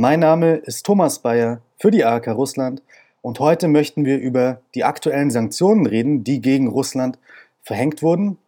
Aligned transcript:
mein 0.00 0.20
Name 0.20 0.54
ist 0.56 0.86
Thomas 0.86 1.18
Bayer 1.18 1.60
für 1.78 1.90
die 1.90 2.06
ARK 2.06 2.28
Russland 2.28 2.82
und 3.20 3.38
heute 3.38 3.68
möchten 3.68 4.06
wir 4.06 4.16
über 4.16 4.62
die 4.74 4.82
aktuellen 4.82 5.30
Sanktionen 5.30 5.84
reden, 5.84 6.24
die 6.24 6.40
gegen 6.40 6.68
Russland 6.68 7.18
verhängt 7.60 8.02
wurden 8.02 8.38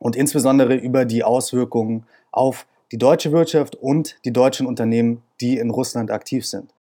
und 0.00 0.16
insbesondere 0.16 0.74
über 0.74 1.04
die 1.04 1.22
Auswirkungen 1.22 2.06
auf 2.32 2.66
die 2.90 2.98
deutsche 2.98 3.30
Wirtschaft 3.30 3.76
und 3.76 4.16
die 4.24 4.32
deutschen 4.32 4.66
Unternehmen, 4.66 5.22
die 5.40 5.58
in 5.58 5.70
Russland 5.70 6.10
aktiv 6.10 6.44
sind. 6.44 6.74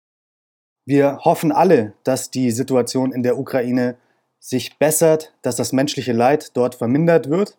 Wir 0.86 1.18
hoffen 1.26 1.52
alle, 1.52 1.92
dass 2.06 2.32
die 2.32 2.52
Situation 2.52 3.12
in 3.12 3.24
der 3.24 3.38
Ukraine 3.38 3.98
sich 4.40 4.78
bessert, 4.78 5.34
dass 5.42 5.58
das 5.58 5.74
menschliche 5.74 6.14
Leid 6.14 6.56
dort 6.56 6.76
vermindert 6.76 7.30
wird. 7.30 7.58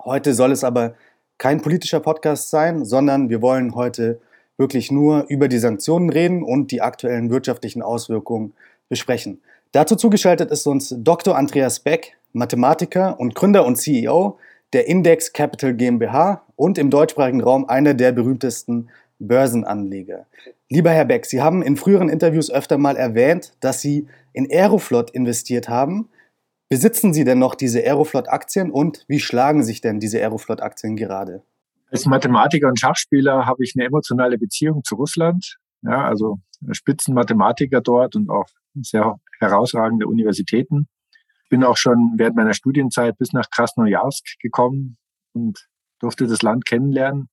Heute 0.00 0.34
soll 0.34 0.52
es 0.52 0.62
aber 0.62 0.94
kein 1.36 1.62
politischer 1.62 1.98
Podcast 1.98 2.50
sein, 2.50 2.84
sondern 2.84 3.28
wir 3.28 3.42
wollen 3.42 3.74
heute 3.74 4.20
wirklich 4.58 4.90
nur 4.90 5.26
über 5.28 5.48
die 5.48 5.58
Sanktionen 5.58 6.10
reden 6.10 6.42
und 6.42 6.70
die 6.70 6.80
aktuellen 6.80 7.30
wirtschaftlichen 7.30 7.82
Auswirkungen 7.82 8.54
besprechen. 8.88 9.40
Dazu 9.72 9.96
zugeschaltet 9.96 10.50
ist 10.50 10.66
uns 10.66 10.94
Dr. 10.96 11.36
Andreas 11.36 11.80
Beck, 11.80 12.16
Mathematiker 12.32 13.18
und 13.18 13.34
Gründer 13.34 13.66
und 13.66 13.76
CEO 13.76 14.38
der 14.72 14.88
Index 14.88 15.32
Capital 15.32 15.74
GmbH 15.74 16.42
und 16.56 16.78
im 16.78 16.90
deutschsprachigen 16.90 17.42
Raum 17.42 17.68
einer 17.68 17.94
der 17.94 18.12
berühmtesten 18.12 18.88
Börsenanleger. 19.18 20.26
Lieber 20.68 20.90
Herr 20.90 21.04
Beck, 21.04 21.26
Sie 21.26 21.40
haben 21.40 21.62
in 21.62 21.76
früheren 21.76 22.08
Interviews 22.08 22.50
öfter 22.50 22.76
mal 22.76 22.96
erwähnt, 22.96 23.52
dass 23.60 23.80
Sie 23.80 24.06
in 24.32 24.50
Aeroflot 24.50 25.10
investiert 25.10 25.68
haben. 25.68 26.08
Besitzen 26.68 27.14
Sie 27.14 27.24
denn 27.24 27.38
noch 27.38 27.54
diese 27.54 27.80
Aeroflot-Aktien 27.80 28.70
und 28.70 29.04
wie 29.08 29.20
schlagen 29.20 29.62
sich 29.62 29.80
denn 29.80 30.00
diese 30.00 30.18
Aeroflot-Aktien 30.18 30.96
gerade? 30.96 31.42
Als 31.90 32.06
Mathematiker 32.06 32.68
und 32.68 32.80
Schachspieler 32.80 33.46
habe 33.46 33.62
ich 33.62 33.74
eine 33.76 33.86
emotionale 33.86 34.38
Beziehung 34.38 34.82
zu 34.82 34.96
Russland. 34.96 35.56
Ja, 35.82 36.04
also 36.04 36.38
Spitzenmathematiker 36.72 37.80
dort 37.80 38.16
und 38.16 38.28
auch 38.30 38.46
sehr 38.74 39.16
herausragende 39.38 40.06
Universitäten. 40.06 40.88
Bin 41.48 41.62
auch 41.62 41.76
schon 41.76 42.14
während 42.16 42.36
meiner 42.36 42.54
Studienzeit 42.54 43.16
bis 43.18 43.32
nach 43.32 43.50
Krasnojarsk 43.50 44.40
gekommen 44.40 44.96
und 45.32 45.68
durfte 46.00 46.26
das 46.26 46.42
Land 46.42 46.66
kennenlernen. 46.66 47.28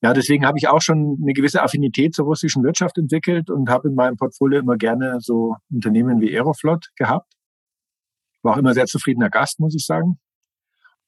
Ja, 0.00 0.12
deswegen 0.12 0.46
habe 0.46 0.58
ich 0.58 0.68
auch 0.68 0.82
schon 0.82 1.18
eine 1.22 1.32
gewisse 1.32 1.62
Affinität 1.62 2.14
zur 2.14 2.26
russischen 2.26 2.64
Wirtschaft 2.64 2.98
entwickelt 2.98 3.50
und 3.50 3.68
habe 3.68 3.88
in 3.88 3.94
meinem 3.94 4.16
Portfolio 4.16 4.60
immer 4.60 4.76
gerne 4.76 5.18
so 5.20 5.56
Unternehmen 5.70 6.20
wie 6.20 6.34
Aeroflot 6.34 6.88
gehabt. 6.96 7.32
War 8.42 8.54
auch 8.54 8.58
immer 8.58 8.74
sehr 8.74 8.86
zufriedener 8.86 9.30
Gast, 9.30 9.60
muss 9.60 9.74
ich 9.76 9.86
sagen. 9.86 10.18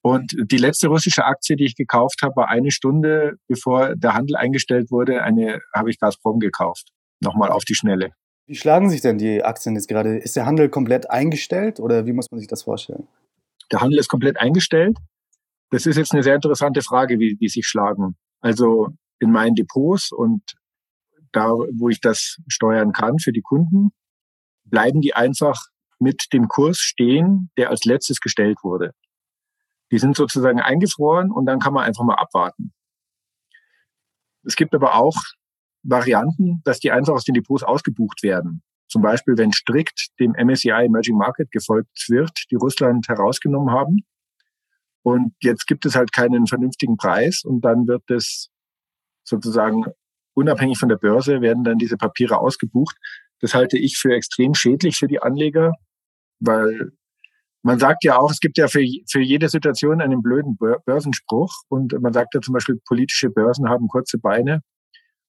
Und 0.05 0.35
die 0.37 0.57
letzte 0.57 0.89
russische 0.89 1.25
Aktie, 1.25 1.55
die 1.55 1.65
ich 1.65 1.73
gekauft 1.73 2.19
habe, 2.21 2.35
war 2.35 2.49
eine 2.49 2.69
Stunde, 2.69 3.39
bevor 3.47 3.95
der 3.95 4.13
Handel 4.13 4.35
eingestellt 4.35 4.91
wurde, 4.91 5.23
eine 5.23 5.61
habe 5.73 5.89
ich 5.89 5.97
Gazprom 5.97 6.39
gekauft. 6.39 6.89
Nochmal 7.21 7.49
auf 7.49 7.63
die 7.63 7.73
Schnelle. 7.73 8.11
Wie 8.45 8.53
schlagen 8.53 8.91
sich 8.91 9.01
denn 9.01 9.17
die 9.17 9.43
Aktien 9.43 9.73
jetzt 9.73 9.87
gerade? 9.87 10.19
Ist 10.19 10.35
der 10.35 10.45
Handel 10.45 10.69
komplett 10.69 11.09
eingestellt 11.09 11.79
oder 11.79 12.05
wie 12.05 12.13
muss 12.13 12.29
man 12.29 12.37
sich 12.39 12.47
das 12.47 12.61
vorstellen? 12.61 13.07
Der 13.71 13.81
Handel 13.81 13.97
ist 13.97 14.07
komplett 14.07 14.39
eingestellt. 14.39 14.95
Das 15.71 15.87
ist 15.87 15.97
jetzt 15.97 16.13
eine 16.13 16.21
sehr 16.21 16.35
interessante 16.35 16.83
Frage, 16.83 17.17
wie 17.17 17.35
die 17.35 17.49
sich 17.49 17.65
schlagen. 17.65 18.15
Also 18.41 18.89
in 19.19 19.31
meinen 19.31 19.55
Depots 19.55 20.11
und 20.11 20.43
da, 21.31 21.49
wo 21.49 21.89
ich 21.89 21.99
das 21.99 22.37
steuern 22.47 22.91
kann 22.91 23.17
für 23.17 23.31
die 23.31 23.41
Kunden, 23.41 23.89
bleiben 24.65 25.01
die 25.01 25.15
einfach 25.15 25.63
mit 25.97 26.27
dem 26.31 26.47
Kurs 26.47 26.77
stehen, 26.77 27.49
der 27.57 27.71
als 27.71 27.85
letztes 27.85 28.19
gestellt 28.19 28.59
wurde. 28.61 28.91
Die 29.95 29.99
sind 29.99 30.17
sozusagen 30.17 30.59
eingefroren 30.59 31.31
und 31.31 31.45
dann 31.45 31.59
kann 31.59 31.73
man 31.73 31.85
einfach 31.85 32.03
mal 32.03 32.15
abwarten. 32.15 32.73
Es 34.43 34.57
gibt 34.57 34.75
aber 34.75 34.95
auch 34.95 35.15
Varianten, 35.83 36.59
dass 36.65 36.81
die 36.81 36.91
einfach 36.91 37.13
aus 37.13 37.23
den 37.23 37.33
Depots 37.33 37.63
ausgebucht 37.63 38.21
werden. 38.21 38.61
Zum 38.89 39.01
Beispiel, 39.01 39.37
wenn 39.37 39.53
strikt 39.53 40.09
dem 40.19 40.33
MSCI 40.33 40.71
Emerging 40.71 41.15
Market 41.15 41.49
gefolgt 41.49 42.09
wird, 42.09 42.31
die 42.51 42.55
Russland 42.55 43.07
herausgenommen 43.07 43.73
haben. 43.73 44.05
Und 45.01 45.33
jetzt 45.39 45.65
gibt 45.65 45.85
es 45.85 45.95
halt 45.95 46.11
keinen 46.11 46.45
vernünftigen 46.45 46.97
Preis 46.97 47.43
und 47.45 47.61
dann 47.61 47.87
wird 47.87 48.03
es 48.11 48.49
sozusagen 49.23 49.85
unabhängig 50.33 50.77
von 50.77 50.89
der 50.89 50.97
Börse 50.97 51.39
werden 51.39 51.63
dann 51.63 51.77
diese 51.77 51.95
Papiere 51.95 52.39
ausgebucht. 52.39 52.97
Das 53.39 53.53
halte 53.53 53.77
ich 53.77 53.97
für 53.97 54.13
extrem 54.13 54.55
schädlich 54.55 54.97
für 54.97 55.07
die 55.07 55.21
Anleger, 55.21 55.71
weil 56.41 56.91
man 57.65 57.79
sagt 57.79 58.03
ja 58.03 58.19
auch, 58.19 58.29
es 58.29 58.39
gibt 58.39 58.59
ja 58.59 58.67
für, 58.67 58.85
für 59.09 59.21
jede 59.21 59.49
Situation 59.49 59.99
einen 59.99 60.21
blöden 60.21 60.55
Börsenspruch 60.85 61.51
und 61.67 61.99
man 61.99 62.13
sagt 62.13 62.35
ja 62.35 62.41
zum 62.41 62.53
Beispiel, 62.53 62.79
politische 62.85 63.31
Börsen 63.31 63.67
haben 63.67 63.87
kurze 63.87 64.19
Beine. 64.19 64.61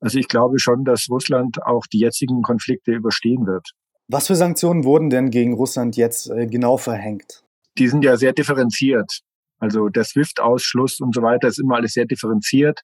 Also 0.01 0.19
ich 0.19 0.29
glaube 0.29 0.59
schon, 0.59 0.85
dass 0.85 1.09
Russland 1.09 1.63
auch 1.65 1.87
die 1.91 1.99
jetzigen 1.99 2.43
Konflikte 2.43 2.93
überstehen 2.93 3.47
wird. 3.47 3.71
Was 4.09 4.27
für 4.27 4.37
Sanktionen 4.37 4.85
wurden 4.85 5.09
denn 5.09 5.31
gegen 5.31 5.55
Russland 5.55 5.97
jetzt 5.97 6.29
äh, 6.29 6.47
genau 6.47 6.77
verhängt? 6.77 7.43
Die 7.79 7.89
sind 7.89 8.05
ja 8.05 8.19
sehr 8.19 8.35
differenziert. 8.35 9.21
Also 9.59 9.89
der 9.89 10.05
SWIFT-Ausschluss 10.05 11.01
und 11.01 11.15
so 11.15 11.23
weiter 11.23 11.49
ist 11.49 11.59
immer 11.59 11.77
alles 11.77 11.95
sehr 11.95 12.05
differenziert, 12.05 12.83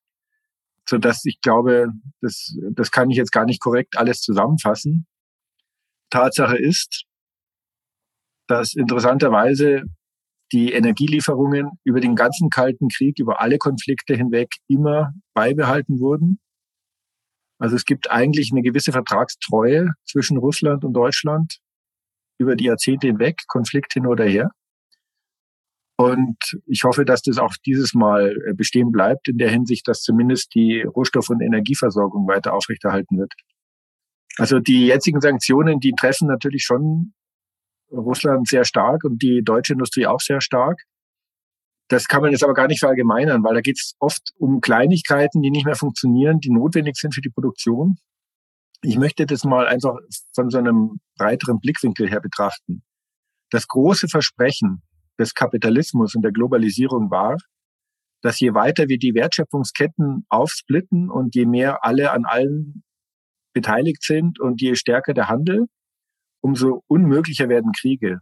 so 0.88 0.96
dass 0.96 1.26
ich 1.26 1.42
glaube, 1.42 1.88
das, 2.22 2.56
das 2.70 2.90
kann 2.90 3.10
ich 3.10 3.18
jetzt 3.18 3.32
gar 3.32 3.44
nicht 3.44 3.60
korrekt 3.60 3.98
alles 3.98 4.22
zusammenfassen. 4.22 5.06
Tatsache 6.08 6.56
ist, 6.56 7.04
dass 8.52 8.74
interessanterweise 8.74 9.84
die 10.52 10.72
Energielieferungen 10.72 11.70
über 11.84 12.00
den 12.00 12.14
ganzen 12.14 12.50
Kalten 12.50 12.88
Krieg, 12.88 13.18
über 13.18 13.40
alle 13.40 13.56
Konflikte 13.56 14.14
hinweg 14.14 14.48
immer 14.68 15.14
beibehalten 15.32 16.00
wurden. 16.00 16.38
Also 17.58 17.76
es 17.76 17.86
gibt 17.86 18.10
eigentlich 18.10 18.52
eine 18.52 18.60
gewisse 18.60 18.92
Vertragstreue 18.92 19.88
zwischen 20.04 20.36
Russland 20.36 20.84
und 20.84 20.92
Deutschland 20.92 21.60
über 22.38 22.54
die 22.54 22.64
Jahrzehnte 22.64 23.06
hinweg, 23.06 23.40
Konflikt 23.46 23.94
hin 23.94 24.06
oder 24.06 24.26
her. 24.26 24.50
Und 25.96 26.36
ich 26.66 26.84
hoffe, 26.84 27.06
dass 27.06 27.22
das 27.22 27.38
auch 27.38 27.54
dieses 27.64 27.94
Mal 27.94 28.36
äh, 28.48 28.52
bestehen 28.54 28.92
bleibt, 28.92 29.28
in 29.28 29.38
der 29.38 29.50
Hinsicht, 29.50 29.88
dass 29.88 30.02
zumindest 30.02 30.54
die 30.54 30.82
Rohstoff- 30.82 31.30
und 31.30 31.40
Energieversorgung 31.40 32.26
weiter 32.26 32.52
aufrechterhalten 32.52 33.18
wird. 33.18 33.32
Also 34.36 34.58
die 34.58 34.86
jetzigen 34.86 35.20
Sanktionen, 35.20 35.80
die 35.80 35.92
treffen 35.92 36.26
natürlich 36.26 36.64
schon 36.64 37.14
Russland 37.92 38.48
sehr 38.48 38.64
stark 38.64 39.04
und 39.04 39.22
die 39.22 39.42
deutsche 39.44 39.74
Industrie 39.74 40.06
auch 40.06 40.20
sehr 40.20 40.40
stark. 40.40 40.82
Das 41.88 42.08
kann 42.08 42.22
man 42.22 42.30
jetzt 42.30 42.42
aber 42.42 42.54
gar 42.54 42.68
nicht 42.68 42.80
verallgemeinern, 42.80 43.44
weil 43.44 43.54
da 43.54 43.60
geht 43.60 43.78
es 43.78 43.94
oft 43.98 44.32
um 44.38 44.60
Kleinigkeiten, 44.60 45.42
die 45.42 45.50
nicht 45.50 45.66
mehr 45.66 45.74
funktionieren, 45.74 46.40
die 46.40 46.50
notwendig 46.50 46.96
sind 46.96 47.14
für 47.14 47.20
die 47.20 47.28
Produktion. 47.28 47.98
Ich 48.82 48.96
möchte 48.96 49.26
das 49.26 49.44
mal 49.44 49.66
einfach 49.66 49.96
von 50.34 50.50
so 50.50 50.58
einem 50.58 51.00
breiteren 51.16 51.60
Blickwinkel 51.60 52.08
her 52.08 52.20
betrachten. 52.20 52.82
Das 53.50 53.68
große 53.68 54.08
Versprechen 54.08 54.82
des 55.18 55.34
Kapitalismus 55.34 56.14
und 56.14 56.22
der 56.22 56.32
Globalisierung 56.32 57.10
war, 57.10 57.36
dass 58.22 58.40
je 58.40 58.54
weiter 58.54 58.88
wir 58.88 58.98
die 58.98 59.14
Wertschöpfungsketten 59.14 60.24
aufsplitten 60.28 61.10
und 61.10 61.34
je 61.34 61.44
mehr 61.44 61.84
alle 61.84 62.12
an 62.12 62.24
allen 62.24 62.82
beteiligt 63.52 64.02
sind 64.02 64.40
und 64.40 64.62
je 64.62 64.74
stärker 64.74 65.12
der 65.12 65.28
Handel, 65.28 65.66
umso 66.42 66.82
unmöglicher 66.88 67.48
werden 67.48 67.72
Kriege. 67.72 68.18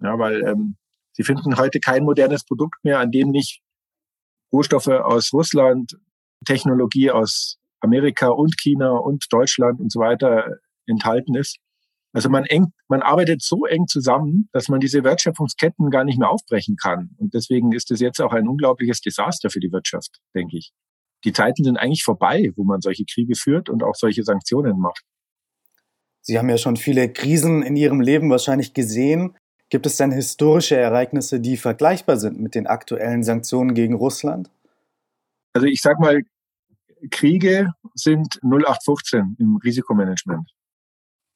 Ja, 0.00 0.18
weil 0.18 0.42
ähm, 0.42 0.76
sie 1.12 1.24
finden 1.24 1.56
heute 1.56 1.80
kein 1.80 2.04
modernes 2.04 2.44
Produkt 2.44 2.84
mehr, 2.84 3.00
an 3.00 3.10
dem 3.10 3.30
nicht 3.30 3.62
Rohstoffe 4.52 4.88
aus 4.88 5.32
Russland, 5.32 5.96
Technologie 6.44 7.10
aus 7.10 7.58
Amerika 7.80 8.28
und 8.28 8.56
China 8.60 8.90
und 8.90 9.26
Deutschland 9.30 9.80
und 9.80 9.90
so 9.90 10.00
weiter 10.00 10.58
enthalten 10.86 11.34
ist. 11.34 11.58
Also 12.12 12.30
man 12.30 12.44
eng, 12.44 12.72
man 12.88 13.02
arbeitet 13.02 13.42
so 13.42 13.66
eng 13.66 13.86
zusammen, 13.88 14.48
dass 14.52 14.68
man 14.68 14.80
diese 14.80 15.04
Wertschöpfungsketten 15.04 15.90
gar 15.90 16.04
nicht 16.04 16.18
mehr 16.18 16.30
aufbrechen 16.30 16.76
kann. 16.76 17.10
Und 17.18 17.34
deswegen 17.34 17.72
ist 17.72 17.90
es 17.90 18.00
jetzt 18.00 18.20
auch 18.20 18.32
ein 18.32 18.48
unglaubliches 18.48 19.00
Desaster 19.00 19.50
für 19.50 19.60
die 19.60 19.72
Wirtschaft, 19.72 20.18
denke 20.34 20.56
ich. 20.56 20.72
Die 21.24 21.32
Zeiten 21.32 21.64
sind 21.64 21.76
eigentlich 21.76 22.04
vorbei, 22.04 22.52
wo 22.56 22.64
man 22.64 22.80
solche 22.80 23.04
Kriege 23.04 23.34
führt 23.34 23.68
und 23.68 23.82
auch 23.82 23.94
solche 23.94 24.22
Sanktionen 24.22 24.78
macht. 24.78 25.02
Sie 26.26 26.40
haben 26.40 26.48
ja 26.48 26.58
schon 26.58 26.74
viele 26.74 27.12
Krisen 27.12 27.62
in 27.62 27.76
Ihrem 27.76 28.00
Leben 28.00 28.28
wahrscheinlich 28.30 28.74
gesehen. 28.74 29.36
Gibt 29.68 29.86
es 29.86 29.96
denn 29.96 30.10
historische 30.10 30.74
Ereignisse, 30.76 31.38
die 31.38 31.56
vergleichbar 31.56 32.16
sind 32.16 32.40
mit 32.40 32.56
den 32.56 32.66
aktuellen 32.66 33.22
Sanktionen 33.22 33.74
gegen 33.74 33.94
Russland? 33.94 34.50
Also 35.52 35.68
ich 35.68 35.80
sage 35.80 36.00
mal, 36.00 36.22
Kriege 37.12 37.74
sind 37.94 38.40
0815 38.42 39.36
im 39.38 39.56
Risikomanagement. 39.62 40.50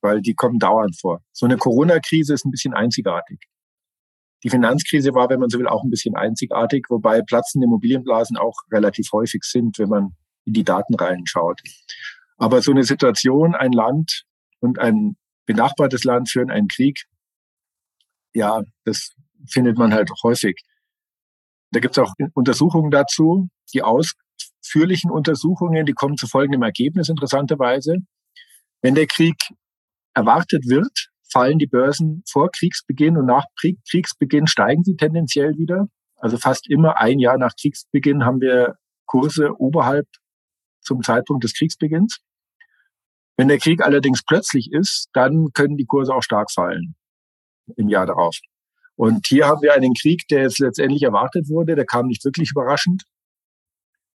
weil 0.02 0.22
die 0.22 0.34
kommen 0.34 0.58
dauernd 0.58 0.98
vor. 0.98 1.22
So 1.30 1.46
eine 1.46 1.56
Corona-Krise 1.56 2.34
ist 2.34 2.44
ein 2.44 2.50
bisschen 2.50 2.74
einzigartig. 2.74 3.38
Die 4.42 4.50
Finanzkrise 4.50 5.14
war, 5.14 5.28
wenn 5.28 5.38
man 5.38 5.50
so 5.50 5.58
will, 5.60 5.68
auch 5.68 5.84
ein 5.84 5.90
bisschen 5.90 6.16
einzigartig, 6.16 6.86
wobei 6.88 7.22
platzende 7.22 7.66
Immobilienblasen 7.66 8.36
auch 8.36 8.56
relativ 8.72 9.12
häufig 9.12 9.44
sind, 9.44 9.78
wenn 9.78 9.90
man 9.90 10.16
in 10.46 10.54
die 10.54 10.64
Daten 10.64 10.96
reinschaut. 10.96 11.60
Aber 12.38 12.60
so 12.60 12.72
eine 12.72 12.82
Situation, 12.82 13.54
ein 13.54 13.72
Land 13.72 14.24
und 14.60 14.78
ein 14.78 15.16
benachbartes 15.46 16.04
Land 16.04 16.30
führen 16.30 16.50
einen 16.50 16.68
Krieg, 16.68 17.04
ja, 18.34 18.62
das 18.84 19.12
findet 19.48 19.78
man 19.78 19.92
halt 19.92 20.10
häufig. 20.22 20.60
Da 21.72 21.80
gibt 21.80 21.96
es 21.96 22.02
auch 22.02 22.12
Untersuchungen 22.34 22.90
dazu. 22.90 23.48
Die 23.74 23.82
ausführlichen 23.82 25.10
Untersuchungen, 25.10 25.86
die 25.86 25.92
kommen 25.92 26.16
zu 26.16 26.26
folgendem 26.26 26.62
Ergebnis 26.62 27.08
interessanterweise. 27.08 27.98
Wenn 28.82 28.94
der 28.94 29.06
Krieg 29.06 29.36
erwartet 30.14 30.66
wird, 30.66 31.08
fallen 31.30 31.58
die 31.58 31.66
Börsen 31.66 32.22
vor 32.28 32.50
Kriegsbeginn 32.50 33.16
und 33.16 33.26
nach 33.26 33.44
Kriegsbeginn 33.88 34.46
steigen 34.46 34.82
sie 34.82 34.96
tendenziell 34.96 35.56
wieder. 35.56 35.86
Also 36.16 36.36
fast 36.36 36.68
immer 36.68 36.96
ein 36.98 37.18
Jahr 37.18 37.38
nach 37.38 37.54
Kriegsbeginn 37.60 38.24
haben 38.24 38.40
wir 38.40 38.76
Kurse 39.06 39.58
oberhalb 39.58 40.06
zum 40.82 41.02
Zeitpunkt 41.02 41.44
des 41.44 41.54
Kriegsbeginns. 41.54 42.18
Wenn 43.40 43.48
der 43.48 43.58
Krieg 43.58 43.82
allerdings 43.82 44.22
plötzlich 44.22 44.70
ist, 44.70 45.08
dann 45.14 45.46
können 45.54 45.78
die 45.78 45.86
Kurse 45.86 46.14
auch 46.14 46.22
stark 46.22 46.50
fallen 46.50 46.94
im 47.76 47.88
Jahr 47.88 48.04
darauf. 48.04 48.36
Und 48.96 49.26
hier 49.28 49.46
haben 49.46 49.62
wir 49.62 49.72
einen 49.72 49.94
Krieg, 49.94 50.28
der 50.28 50.42
jetzt 50.42 50.58
letztendlich 50.58 51.04
erwartet 51.04 51.48
wurde, 51.48 51.74
der 51.74 51.86
kam 51.86 52.08
nicht 52.08 52.22
wirklich 52.22 52.50
überraschend. 52.50 53.04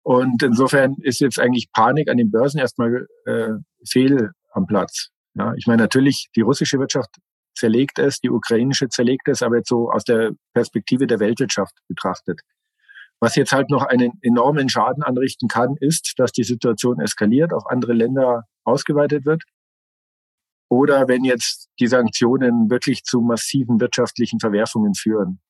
Und 0.01 0.41
insofern 0.41 0.95
ist 1.03 1.19
jetzt 1.19 1.39
eigentlich 1.39 1.71
Panik 1.71 2.09
an 2.09 2.17
den 2.17 2.31
Börsen 2.31 2.57
erstmal 2.57 3.05
äh, 3.25 3.49
fehl 3.87 4.31
am 4.53 4.65
Platz. 4.65 5.09
Ja, 5.35 5.53
ich 5.55 5.67
meine, 5.67 5.83
natürlich, 5.83 6.29
die 6.35 6.41
russische 6.41 6.79
Wirtschaft 6.79 7.11
zerlegt 7.53 7.99
es, 7.99 8.21
die 8.21 8.31
ukrainische 8.31 8.89
zerlegt 8.89 9.27
es, 9.27 9.43
aber 9.43 9.57
jetzt 9.57 9.69
so 9.69 9.91
aus 9.91 10.03
der 10.03 10.31
Perspektive 10.55 11.05
der 11.05 11.19
Weltwirtschaft 11.19 11.75
betrachtet. 11.87 12.39
Was 13.19 13.35
jetzt 13.35 13.51
halt 13.51 13.69
noch 13.69 13.83
einen 13.83 14.13
enormen 14.23 14.67
Schaden 14.67 15.03
anrichten 15.03 15.47
kann, 15.47 15.75
ist, 15.79 16.13
dass 16.17 16.31
die 16.31 16.43
Situation 16.43 16.99
eskaliert, 16.99 17.53
auf 17.53 17.67
andere 17.67 17.93
Länder 17.93 18.47
ausgeweitet 18.63 19.25
wird. 19.25 19.43
Oder 20.69 21.07
wenn 21.07 21.23
jetzt 21.23 21.69
die 21.79 21.87
Sanktionen 21.87 22.69
wirklich 22.69 23.03
zu 23.03 23.21
massiven 23.21 23.79
wirtschaftlichen 23.79 24.39
Verwerfungen 24.39 24.95
führen. 24.95 25.41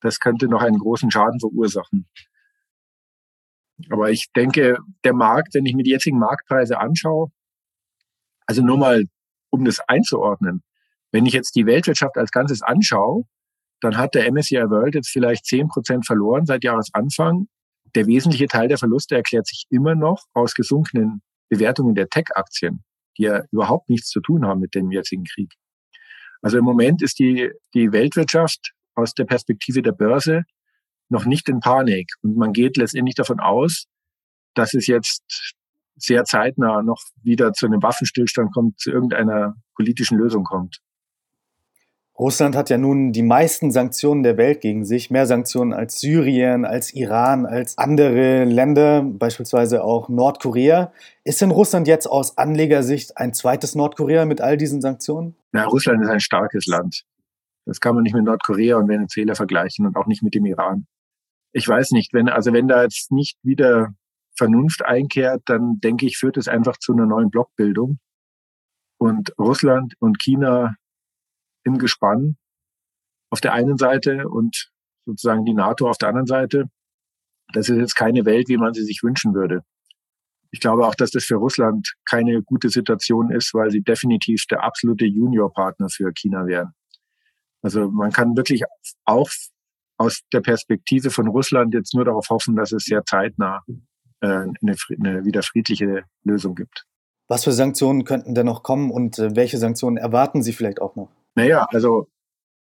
Das 0.00 0.20
könnte 0.20 0.48
noch 0.48 0.62
einen 0.62 0.78
großen 0.78 1.10
Schaden 1.10 1.40
verursachen. 1.40 2.08
Aber 3.90 4.10
ich 4.10 4.30
denke, 4.36 4.78
der 5.02 5.14
Markt, 5.14 5.54
wenn 5.54 5.66
ich 5.66 5.74
mir 5.74 5.82
die 5.82 5.90
jetzigen 5.90 6.18
Marktpreise 6.18 6.78
anschaue, 6.78 7.32
also 8.46 8.62
nur 8.62 8.78
mal, 8.78 9.04
um 9.50 9.64
das 9.64 9.80
einzuordnen. 9.80 10.62
Wenn 11.10 11.26
ich 11.26 11.32
jetzt 11.32 11.56
die 11.56 11.66
Weltwirtschaft 11.66 12.16
als 12.16 12.30
Ganzes 12.30 12.62
anschaue, 12.62 13.24
dann 13.80 13.96
hat 13.96 14.14
der 14.14 14.30
MSCI 14.30 14.70
World 14.70 14.94
jetzt 14.94 15.10
vielleicht 15.10 15.46
zehn 15.46 15.68
Prozent 15.68 16.06
verloren 16.06 16.46
seit 16.46 16.64
Jahresanfang. 16.64 17.48
Der 17.94 18.06
wesentliche 18.06 18.46
Teil 18.46 18.68
der 18.68 18.78
Verluste 18.78 19.14
erklärt 19.14 19.46
sich 19.46 19.66
immer 19.70 19.94
noch 19.94 20.24
aus 20.32 20.54
gesunkenen 20.54 21.22
Bewertungen 21.48 21.94
der 21.94 22.08
Tech-Aktien, 22.08 22.84
die 23.18 23.24
ja 23.24 23.42
überhaupt 23.50 23.88
nichts 23.88 24.08
zu 24.08 24.20
tun 24.20 24.46
haben 24.46 24.60
mit 24.60 24.74
dem 24.74 24.90
jetzigen 24.90 25.24
Krieg. 25.24 25.52
Also 26.42 26.58
im 26.58 26.64
Moment 26.64 27.02
ist 27.02 27.18
die, 27.18 27.50
die 27.74 27.92
Weltwirtschaft 27.92 28.72
aus 28.94 29.14
der 29.14 29.24
Perspektive 29.24 29.82
der 29.82 29.92
Börse 29.92 30.42
noch 31.08 31.24
nicht 31.24 31.48
in 31.48 31.60
Panik. 31.60 32.10
Und 32.22 32.36
man 32.36 32.52
geht 32.52 32.76
letztendlich 32.76 33.14
davon 33.14 33.40
aus, 33.40 33.86
dass 34.54 34.74
es 34.74 34.86
jetzt 34.86 35.54
sehr 35.96 36.24
zeitnah 36.24 36.82
noch 36.82 37.00
wieder 37.22 37.52
zu 37.52 37.66
einem 37.66 37.82
Waffenstillstand 37.82 38.52
kommt, 38.52 38.78
zu 38.78 38.90
irgendeiner 38.90 39.54
politischen 39.74 40.18
Lösung 40.18 40.44
kommt. 40.44 40.78
Russland 42.16 42.54
hat 42.54 42.70
ja 42.70 42.78
nun 42.78 43.10
die 43.10 43.22
meisten 43.22 43.72
Sanktionen 43.72 44.22
der 44.22 44.36
Welt 44.36 44.60
gegen 44.60 44.84
sich, 44.84 45.10
mehr 45.10 45.26
Sanktionen 45.26 45.72
als 45.72 45.98
Syrien, 45.98 46.64
als 46.64 46.94
Iran, 46.94 47.44
als 47.44 47.76
andere 47.76 48.44
Länder, 48.44 49.02
beispielsweise 49.02 49.82
auch 49.82 50.08
Nordkorea. 50.08 50.92
Ist 51.24 51.40
denn 51.40 51.50
Russland 51.50 51.88
jetzt 51.88 52.06
aus 52.06 52.38
Anlegersicht 52.38 53.18
ein 53.18 53.34
zweites 53.34 53.74
Nordkorea 53.74 54.26
mit 54.26 54.40
all 54.40 54.56
diesen 54.56 54.80
Sanktionen? 54.80 55.34
Na, 55.50 55.64
Russland 55.64 56.02
ist 56.02 56.08
ein 56.08 56.20
starkes 56.20 56.66
Land. 56.66 57.02
Das 57.66 57.80
kann 57.80 57.96
man 57.96 58.04
nicht 58.04 58.14
mit 58.14 58.24
Nordkorea 58.24 58.76
und 58.76 58.88
Venezuela 58.88 59.34
vergleichen 59.34 59.84
und 59.84 59.96
auch 59.96 60.06
nicht 60.06 60.22
mit 60.22 60.36
dem 60.36 60.46
Iran. 60.46 60.86
Ich 61.52 61.66
weiß 61.66 61.90
nicht, 61.92 62.12
wenn, 62.12 62.28
also 62.28 62.52
wenn 62.52 62.68
da 62.68 62.82
jetzt 62.82 63.10
nicht 63.10 63.38
wieder 63.42 63.92
Vernunft 64.36 64.84
einkehrt, 64.84 65.42
dann 65.46 65.80
denke 65.82 66.06
ich, 66.06 66.16
führt 66.16 66.36
es 66.36 66.46
einfach 66.46 66.76
zu 66.76 66.92
einer 66.92 67.06
neuen 67.06 67.30
Blockbildung. 67.30 67.98
Und 68.98 69.32
Russland 69.38 69.94
und 69.98 70.20
China 70.20 70.76
im 71.64 71.78
Gespann 71.78 72.36
auf 73.30 73.40
der 73.40 73.52
einen 73.52 73.76
Seite 73.76 74.28
und 74.28 74.70
sozusagen 75.06 75.44
die 75.44 75.54
NATO 75.54 75.88
auf 75.88 75.98
der 75.98 76.08
anderen 76.08 76.26
Seite. 76.26 76.66
Das 77.52 77.68
ist 77.68 77.78
jetzt 77.78 77.96
keine 77.96 78.24
Welt, 78.24 78.48
wie 78.48 78.56
man 78.56 78.74
sie 78.74 78.84
sich 78.84 79.02
wünschen 79.02 79.34
würde. 79.34 79.62
Ich 80.50 80.60
glaube 80.60 80.86
auch, 80.86 80.94
dass 80.94 81.10
das 81.10 81.24
für 81.24 81.34
Russland 81.34 81.94
keine 82.08 82.42
gute 82.42 82.68
Situation 82.68 83.32
ist, 83.32 83.52
weil 83.54 83.70
sie 83.70 83.82
definitiv 83.82 84.44
der 84.48 84.62
absolute 84.62 85.04
Juniorpartner 85.04 85.88
für 85.88 86.12
China 86.12 86.46
wären. 86.46 86.72
Also 87.60 87.90
man 87.90 88.12
kann 88.12 88.36
wirklich 88.36 88.62
auch 89.04 89.28
aus 89.96 90.20
der 90.32 90.40
Perspektive 90.40 91.10
von 91.10 91.28
Russland 91.28 91.74
jetzt 91.74 91.94
nur 91.94 92.04
darauf 92.04 92.28
hoffen, 92.30 92.56
dass 92.56 92.72
es 92.72 92.84
sehr 92.84 93.04
zeitnah 93.04 93.62
äh, 94.20 94.26
eine, 94.26 94.76
eine 95.00 95.24
wieder 95.24 95.42
friedliche 95.42 96.04
Lösung 96.22 96.54
gibt. 96.54 96.84
Was 97.26 97.44
für 97.44 97.52
Sanktionen 97.52 98.04
könnten 98.04 98.34
denn 98.34 98.46
noch 98.46 98.62
kommen 98.62 98.90
und 98.90 99.18
äh, 99.18 99.34
welche 99.34 99.58
Sanktionen 99.58 99.96
erwarten 99.96 100.42
Sie 100.42 100.52
vielleicht 100.52 100.80
auch 100.80 100.94
noch? 100.94 101.10
Naja, 101.34 101.66
also 101.70 102.08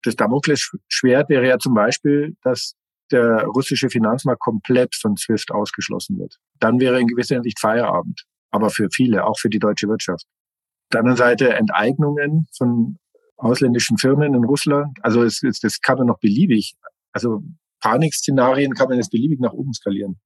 das 0.03 0.17
Damoklesschwert 0.17 1.29
wäre 1.29 1.47
ja 1.47 1.59
zum 1.59 1.75
Beispiel, 1.75 2.37
dass 2.43 2.75
der 3.11 3.45
russische 3.45 3.89
Finanzmarkt 3.89 4.41
komplett 4.41 4.95
von 4.95 5.17
SWIFT 5.17 5.51
ausgeschlossen 5.51 6.19
wird. 6.19 6.37
Dann 6.61 6.79
wäre 6.79 7.01
in 7.01 7.07
gewisser 7.07 7.37
Hinsicht 7.37 7.59
Feierabend. 7.59 8.25
Aber 8.51 8.71
für 8.71 8.89
viele, 8.93 9.25
auch 9.25 9.39
für 9.39 9.49
die 9.49 9.59
deutsche 9.59 9.89
Wirtschaft. 9.89 10.25
Auf 10.25 10.91
der 10.93 11.01
anderen 11.01 11.17
Seite 11.17 11.55
Enteignungen 11.55 12.47
von 12.57 12.99
ausländischen 13.37 13.99
Firmen 13.99 14.35
in 14.35 14.45
Russland. 14.45 14.99
Also 15.03 15.23
es, 15.23 15.43
es, 15.43 15.61
das 15.61 15.81
kann 15.81 15.99
man 15.99 16.07
noch 16.07 16.19
beliebig, 16.19 16.75
also 17.13 17.43
Panikszenarien 17.81 18.75
kann 18.75 18.89
man 18.89 18.99
jetzt 18.99 19.11
beliebig 19.11 19.41
nach 19.41 19.53
oben 19.53 19.73
skalieren. 19.73 20.21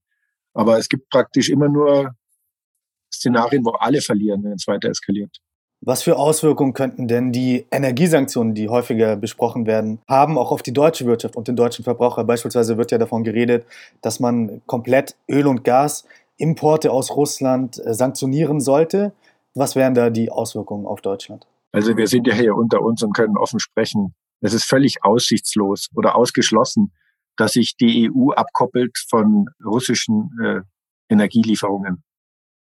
Aber 0.55 0.79
es 0.79 0.89
gibt 0.89 1.09
praktisch 1.11 1.51
immer 1.51 1.69
nur 1.69 2.15
Szenarien, 3.13 3.65
wo 3.65 3.71
alle 3.71 4.01
verlieren, 4.01 4.43
wenn 4.45 4.53
es 4.53 4.67
weiter 4.67 4.89
eskaliert. 4.89 5.39
Was 5.85 6.05
für 6.05 6.17
Auswirkungen 6.17 6.75
könnten 6.75 7.09
denn 7.09 7.33
die 7.33 7.67
Energiesanktionen, 7.73 8.55
die 8.55 8.69
häufiger 8.69 9.17
besprochen 9.17 9.67
werden, 9.67 9.99
haben 10.09 10.39
auch 10.39 10.53
auf 10.53 10.63
die 10.63 10.73
deutsche 10.73 11.07
Wirtschaft 11.07 11.35
und 11.35 11.49
den 11.49 11.57
deutschen 11.57 11.83
Verbraucher? 11.83 12.23
Beispielsweise 12.23 12.79
wird 12.79 12.93
ja 12.93 12.99
davon 12.99 13.25
geredet, 13.25 13.67
dass 14.01 14.21
man 14.21 14.63
komplett 14.67 15.17
Öl 15.29 15.49
und 15.49 15.65
Gas 15.65 16.05
Importe 16.37 16.93
aus 16.93 17.11
Russland 17.11 17.85
äh, 17.85 17.95
sanktionieren 17.95 18.61
sollte. 18.61 19.13
Was 19.55 19.75
wären 19.75 19.95
da 19.95 20.11
die 20.11 20.31
Auswirkungen 20.31 20.87
auf 20.87 21.01
Deutschland? 21.01 21.49
Also 21.73 21.97
wir 21.97 22.07
sind 22.07 22.29
ja 22.29 22.35
hier 22.35 22.55
unter 22.55 22.81
uns 22.81 23.03
und 23.03 23.13
können 23.13 23.37
offen 23.37 23.59
sprechen. 23.59 24.15
Es 24.41 24.55
ist 24.55 24.65
völlig 24.65 25.03
aussichtslos 25.03 25.89
oder 25.97 26.15
ausgeschlossen, 26.15 26.93
dass 27.37 27.55
sich 27.55 27.77
die 27.77 28.09
EU 28.09 28.31
abkoppelt 28.31 28.97
von 29.09 29.47
russischen 29.65 30.31
äh, 30.45 30.61
Energielieferungen. 31.09 32.05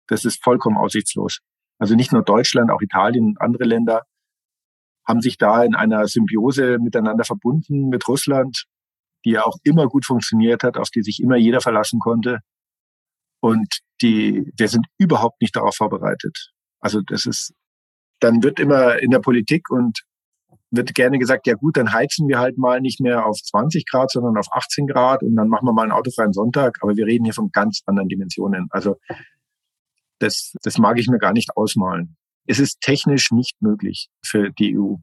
Das 0.08 0.24
ist 0.24 0.42
vollkommen 0.42 0.78
aussichtslos. 0.78 1.40
Also 1.80 1.96
nicht 1.96 2.12
nur 2.12 2.22
Deutschland, 2.22 2.70
auch 2.70 2.82
Italien 2.82 3.24
und 3.24 3.40
andere 3.40 3.64
Länder 3.64 4.02
haben 5.08 5.22
sich 5.22 5.38
da 5.38 5.64
in 5.64 5.74
einer 5.74 6.06
Symbiose 6.06 6.78
miteinander 6.78 7.24
verbunden 7.24 7.88
mit 7.88 8.06
Russland, 8.06 8.66
die 9.24 9.30
ja 9.30 9.44
auch 9.44 9.56
immer 9.64 9.88
gut 9.88 10.04
funktioniert 10.04 10.62
hat, 10.62 10.76
auf 10.76 10.90
die 10.90 11.02
sich 11.02 11.20
immer 11.20 11.36
jeder 11.36 11.60
verlassen 11.60 11.98
konnte. 11.98 12.40
Und 13.40 13.80
die, 14.02 14.52
wir 14.56 14.68
sind 14.68 14.86
überhaupt 14.98 15.40
nicht 15.40 15.56
darauf 15.56 15.74
vorbereitet. 15.74 16.52
Also 16.80 17.00
das 17.00 17.24
ist, 17.26 17.54
dann 18.20 18.42
wird 18.42 18.60
immer 18.60 18.98
in 18.98 19.10
der 19.10 19.20
Politik 19.20 19.70
und 19.70 20.02
wird 20.70 20.94
gerne 20.94 21.18
gesagt, 21.18 21.46
ja 21.46 21.54
gut, 21.54 21.76
dann 21.76 21.92
heizen 21.92 22.28
wir 22.28 22.38
halt 22.38 22.58
mal 22.58 22.80
nicht 22.80 23.00
mehr 23.00 23.26
auf 23.26 23.38
20 23.38 23.86
Grad, 23.86 24.10
sondern 24.10 24.36
auf 24.36 24.46
18 24.52 24.86
Grad 24.86 25.22
und 25.22 25.34
dann 25.34 25.48
machen 25.48 25.66
wir 25.66 25.72
mal 25.72 25.82
einen 25.82 25.92
autofreien 25.92 26.32
Sonntag. 26.32 26.78
Aber 26.82 26.96
wir 26.96 27.06
reden 27.06 27.24
hier 27.24 27.34
von 27.34 27.50
ganz 27.50 27.82
anderen 27.86 28.08
Dimensionen. 28.08 28.68
Also 28.70 28.96
das, 30.20 30.54
das 30.62 30.78
mag 30.78 30.98
ich 30.98 31.08
mir 31.08 31.18
gar 31.18 31.32
nicht 31.32 31.56
ausmalen. 31.56 32.16
Es 32.46 32.58
ist 32.58 32.80
technisch 32.80 33.30
nicht 33.32 33.60
möglich 33.60 34.08
für 34.24 34.50
die 34.50 34.78
EU. 34.78 34.96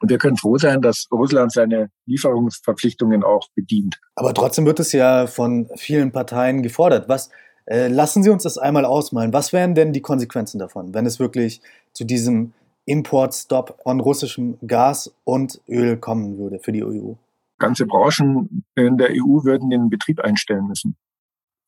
Und 0.00 0.10
wir 0.10 0.18
können 0.18 0.36
froh 0.36 0.58
sein, 0.58 0.80
dass 0.80 1.06
Russland 1.10 1.52
seine 1.52 1.90
Lieferungsverpflichtungen 2.06 3.24
auch 3.24 3.48
bedient. 3.54 3.98
Aber 4.14 4.32
trotzdem 4.32 4.64
wird 4.64 4.78
es 4.78 4.92
ja 4.92 5.26
von 5.26 5.68
vielen 5.76 6.12
Parteien 6.12 6.62
gefordert. 6.62 7.08
Was 7.08 7.30
äh, 7.66 7.88
lassen 7.88 8.22
Sie 8.22 8.30
uns 8.30 8.44
das 8.44 8.58
einmal 8.58 8.84
ausmalen? 8.84 9.32
Was 9.32 9.52
wären 9.52 9.74
denn 9.74 9.92
die 9.92 10.02
Konsequenzen 10.02 10.58
davon, 10.58 10.94
wenn 10.94 11.04
es 11.04 11.18
wirklich 11.18 11.60
zu 11.92 12.04
diesem 12.04 12.52
Importstop 12.84 13.80
von 13.82 14.00
russischem 14.00 14.58
Gas 14.66 15.12
und 15.24 15.60
Öl 15.68 15.96
kommen 15.96 16.38
würde 16.38 16.60
für 16.60 16.72
die 16.72 16.84
EU? 16.84 17.14
Ganze 17.58 17.86
Branchen 17.86 18.64
in 18.76 18.98
der 18.98 19.10
EU 19.10 19.42
würden 19.42 19.68
den 19.68 19.90
Betrieb 19.90 20.20
einstellen 20.20 20.68
müssen. 20.68 20.96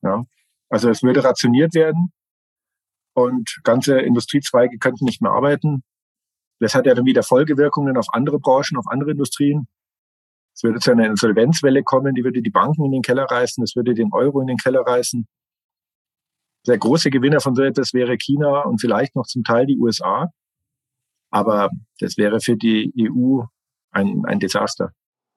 Ja. 0.03 0.25
Also 0.69 0.89
es 0.89 1.03
würde 1.03 1.25
rationiert 1.25 1.75
werden 1.75 2.13
und 3.23 3.61
ganze 3.65 4.01
Industriezweige 4.01 4.79
könnten 4.79 5.05
nicht 5.05 5.23
mehr 5.23 5.33
arbeiten. 5.33 5.83
Das 6.61 6.75
hat 6.75 6.87
ja 6.87 6.95
dann 6.95 7.07
wieder 7.07 7.23
Folgewirkungen 7.23 7.97
auf 7.97 8.07
andere 8.13 8.39
Branchen, 8.39 8.77
auf 8.77 8.87
andere 8.89 9.13
Industrien. 9.13 9.67
Es 10.55 10.63
würde 10.63 10.79
zu 10.79 10.91
einer 10.91 11.07
Insolvenzwelle 11.07 11.83
kommen, 11.83 12.15
die 12.15 12.25
würde 12.25 12.43
die 12.43 12.51
Banken 12.51 12.85
in 12.85 12.93
den 12.93 13.03
Keller 13.03 13.25
reißen, 13.25 13.65
es 13.65 13.77
würde 13.77 13.95
den 13.95 14.13
Euro 14.13 14.41
in 14.41 14.47
den 14.47 14.59
Keller 14.59 14.83
reißen. 14.83 15.27
Der 16.67 16.77
große 16.77 17.11
Gewinner 17.11 17.41
von 17.41 17.55
so 17.55 17.63
etwas 17.63 17.95
wäre 17.95 18.17
China 18.19 18.63
und 18.63 18.81
vielleicht 18.81 19.17
noch 19.17 19.27
zum 19.27 19.43
Teil 19.45 19.67
die 19.67 19.79
USA. 19.79 20.29
Aber 21.31 21.71
das 21.99 22.19
wäre 22.19 22.41
für 22.41 22.57
die 22.57 22.93
EU 22.99 23.43
ein, 23.93 24.25
ein 24.27 24.41
Desaster. 24.41 24.93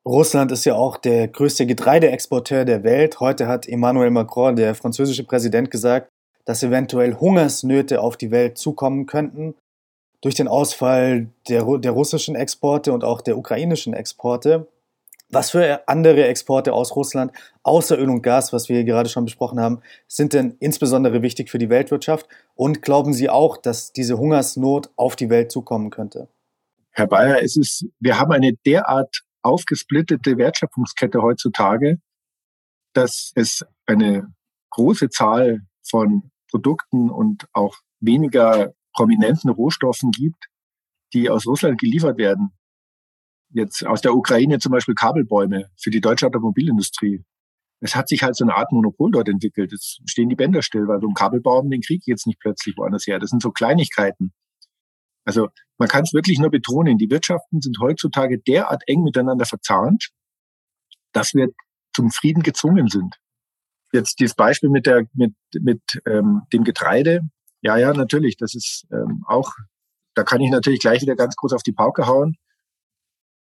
Russland 0.06 0.52
ist 0.52 0.66
ja 0.66 0.75
auch 0.75 0.98
der 0.98 1.30
größte 1.30 1.66
Getreideexporteur 1.66 2.66
der 2.66 2.84
Welt. 2.84 3.22
Heute 3.22 3.48
hat 3.48 3.68
Emmanuel 3.70 4.12
Macron, 4.12 4.58
der 4.58 4.75
französische 4.75 5.24
Präsident, 5.24 5.72
gesagt, 5.72 6.10
dass 6.45 6.63
eventuell 6.63 7.15
Hungersnöte 7.15 8.01
auf 8.01 8.17
die 8.17 8.31
Welt 8.31 8.57
zukommen 8.57 9.05
könnten 9.05 9.55
durch 10.21 10.35
den 10.35 10.47
Ausfall 10.47 11.27
der, 11.50 11.65
der 11.79 11.91
russischen 11.91 12.35
Exporte 12.35 12.93
und 12.93 13.03
auch 13.03 13.21
der 13.21 13.38
ukrainischen 13.38 13.93
Exporte. 13.93 14.67
Was 15.29 15.50
für 15.51 15.88
andere 15.88 16.25
Exporte 16.27 16.73
aus 16.73 16.95
Russland, 16.95 17.31
außer 17.63 17.97
Öl 17.97 18.09
und 18.09 18.21
Gas, 18.21 18.53
was 18.53 18.69
wir 18.69 18.77
hier 18.77 18.85
gerade 18.85 19.09
schon 19.09 19.25
besprochen 19.25 19.59
haben, 19.59 19.81
sind 20.07 20.33
denn 20.33 20.55
insbesondere 20.59 21.21
wichtig 21.23 21.50
für 21.50 21.57
die 21.57 21.69
Weltwirtschaft? 21.69 22.27
Und 22.55 22.81
glauben 22.81 23.13
Sie 23.13 23.29
auch, 23.29 23.57
dass 23.57 23.91
diese 23.91 24.17
Hungersnot 24.17 24.91
auf 24.95 25.15
die 25.15 25.29
Welt 25.29 25.51
zukommen 25.51 25.89
könnte? 25.89 26.27
Herr 26.91 27.07
Bayer, 27.07 27.41
es 27.41 27.57
ist, 27.57 27.85
wir 28.00 28.19
haben 28.19 28.31
eine 28.31 28.53
derart 28.65 29.23
aufgesplittete 29.41 30.38
Wertschöpfungskette 30.38 31.21
heutzutage, 31.21 31.97
dass 32.93 33.31
es 33.35 33.65
eine 33.88 34.31
große 34.69 35.09
Zahl 35.09 35.62
von 35.81 36.31
Produkten 36.53 37.10
und 37.10 37.48
auch 37.51 37.77
weniger 38.00 38.74
prominenten 38.95 39.50
Rohstoffen 39.50 40.12
gibt, 40.12 40.45
die 41.12 41.31
aus 41.31 41.48
Russland 41.48 41.79
geliefert 41.79 42.19
werden. 42.19 42.51
Jetzt 43.50 43.83
aus 43.86 44.01
der 44.01 44.13
Ukraine 44.13 44.60
zum 44.60 44.72
Beispiel 44.72 44.93
Kabelbäume 44.93 45.72
für 45.81 45.89
die 45.89 46.00
deutsche 46.00 46.27
Automobilindustrie. 46.27 47.24
Es 47.79 47.95
hat 47.95 48.07
sich 48.07 48.22
halt 48.22 48.36
so 48.36 48.45
eine 48.45 48.55
Art 48.55 48.72
Monopol 48.72 49.12
dort 49.12 49.29
entwickelt. 49.29 49.72
Jetzt 49.72 50.00
stehen 50.05 50.29
die 50.29 50.36
Bänder 50.36 50.62
still, 50.62 50.88
weil 50.88 51.01
so 51.01 51.07
ein 51.07 51.15
Kabelbaum 51.15 51.72
den 51.72 51.81
krieg 51.81 52.03
jetzt 52.05 52.27
nicht 52.27 52.39
plötzlich 52.39 52.77
woanders 52.77 53.07
her. 53.07 53.17
Das 53.17 53.31
sind 53.31 53.41
so 53.41 53.51
Kleinigkeiten. 53.51 54.31
Also 55.25 55.50
man 55.79 55.89
kann 55.89 56.03
es 56.03 56.13
wirklich 56.13 56.38
nur 56.38 56.51
betonen, 56.51 57.00
die 57.00 57.10
Wirtschaften 57.10 57.62
sind 57.62 57.77
heutzutage 57.81 58.39
derart 58.39 58.83
eng 58.86 59.01
miteinander 59.03 59.45
verzahnt, 59.45 60.10
dass 61.13 61.33
wir 61.33 61.50
zum 61.95 62.12
Frieden 62.12 62.43
gezwungen 62.43 62.89
sind. 62.89 63.15
Jetzt 63.93 64.19
dieses 64.19 64.35
Beispiel 64.35 64.69
mit 64.69 64.85
der 64.85 65.05
mit 65.13 65.33
mit 65.62 65.81
ähm, 66.07 66.41
dem 66.51 66.63
Getreide. 66.63 67.21
Ja, 67.62 67.77
ja, 67.77 67.93
natürlich. 67.93 68.38
Das 68.38 68.55
ist 68.55 68.85
ähm, 68.91 69.23
auch. 69.27 69.51
Da 70.15 70.23
kann 70.23 70.41
ich 70.41 70.51
natürlich 70.51 70.79
gleich 70.79 71.01
wieder 71.01 71.15
ganz 71.15 71.35
groß 71.35 71.53
auf 71.53 71.63
die 71.63 71.71
Pauke 71.71 72.07
hauen. 72.07 72.35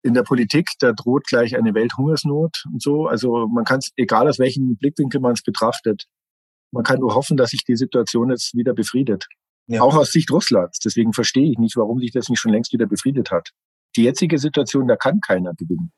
In 0.02 0.14
der 0.14 0.22
Politik, 0.22 0.70
da 0.80 0.92
droht 0.92 1.26
gleich 1.26 1.56
eine 1.56 1.74
Welthungersnot 1.74 2.64
und 2.72 2.82
so. 2.82 3.06
Also 3.06 3.48
man 3.48 3.64
kann 3.64 3.78
es, 3.78 3.90
egal 3.96 4.28
aus 4.28 4.38
welchem 4.38 4.76
Blickwinkel 4.76 5.20
man 5.20 5.32
es 5.32 5.42
betrachtet, 5.42 6.04
man 6.72 6.84
kann 6.84 7.00
nur 7.00 7.14
hoffen, 7.14 7.36
dass 7.36 7.50
sich 7.50 7.64
die 7.64 7.76
Situation 7.76 8.30
jetzt 8.30 8.54
wieder 8.54 8.74
befriedet. 8.74 9.26
Ja. 9.66 9.80
Auch 9.80 9.96
aus 9.96 10.12
Sicht 10.12 10.30
Russlands. 10.30 10.78
Deswegen 10.78 11.12
verstehe 11.12 11.50
ich 11.50 11.58
nicht, 11.58 11.76
warum 11.76 12.00
sich 12.00 12.12
das 12.12 12.28
nicht 12.28 12.38
schon 12.38 12.52
längst 12.52 12.72
wieder 12.72 12.86
befriedet 12.86 13.30
hat. 13.30 13.50
Die 13.96 14.02
jetzige 14.02 14.38
Situation, 14.38 14.88
da 14.88 14.96
kann 14.96 15.20
keiner 15.20 15.54
gewinnen. 15.54 15.92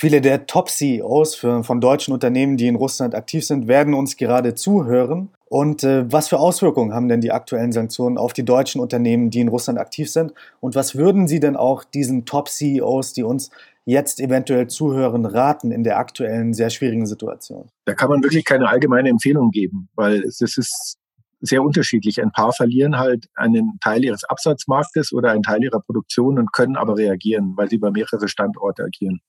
Viele 0.00 0.20
der 0.20 0.46
Top-CEOs 0.46 1.34
von 1.34 1.80
deutschen 1.80 2.14
Unternehmen, 2.14 2.56
die 2.56 2.68
in 2.68 2.76
Russland 2.76 3.16
aktiv 3.16 3.44
sind, 3.44 3.66
werden 3.66 3.94
uns 3.94 4.16
gerade 4.16 4.54
zuhören. 4.54 5.30
Und 5.46 5.82
äh, 5.82 6.04
was 6.12 6.28
für 6.28 6.38
Auswirkungen 6.38 6.94
haben 6.94 7.08
denn 7.08 7.20
die 7.20 7.32
aktuellen 7.32 7.72
Sanktionen 7.72 8.16
auf 8.16 8.32
die 8.32 8.44
deutschen 8.44 8.80
Unternehmen, 8.80 9.30
die 9.30 9.40
in 9.40 9.48
Russland 9.48 9.76
aktiv 9.76 10.08
sind? 10.08 10.32
Und 10.60 10.76
was 10.76 10.94
würden 10.94 11.26
Sie 11.26 11.40
denn 11.40 11.56
auch 11.56 11.82
diesen 11.82 12.26
Top-CEOs, 12.26 13.12
die 13.12 13.24
uns 13.24 13.50
jetzt 13.86 14.20
eventuell 14.20 14.68
zuhören, 14.68 15.26
raten 15.26 15.72
in 15.72 15.82
der 15.82 15.98
aktuellen 15.98 16.54
sehr 16.54 16.70
schwierigen 16.70 17.06
Situation? 17.06 17.68
Da 17.84 17.94
kann 17.94 18.08
man 18.08 18.22
wirklich 18.22 18.44
keine 18.44 18.68
allgemeine 18.68 19.08
Empfehlung 19.08 19.50
geben, 19.50 19.88
weil 19.96 20.22
es 20.22 20.40
ist 20.40 20.96
sehr 21.40 21.64
unterschiedlich. 21.64 22.22
Ein 22.22 22.30
paar 22.30 22.52
verlieren 22.52 22.98
halt 22.98 23.26
einen 23.34 23.80
Teil 23.82 24.04
ihres 24.04 24.22
Absatzmarktes 24.22 25.12
oder 25.12 25.32
einen 25.32 25.42
Teil 25.42 25.64
ihrer 25.64 25.80
Produktion 25.80 26.38
und 26.38 26.52
können 26.52 26.76
aber 26.76 26.96
reagieren, 26.96 27.54
weil 27.56 27.68
sie 27.68 27.76
über 27.76 27.90
mehrere 27.90 28.28
Standorte 28.28 28.84
agieren. 28.84 29.22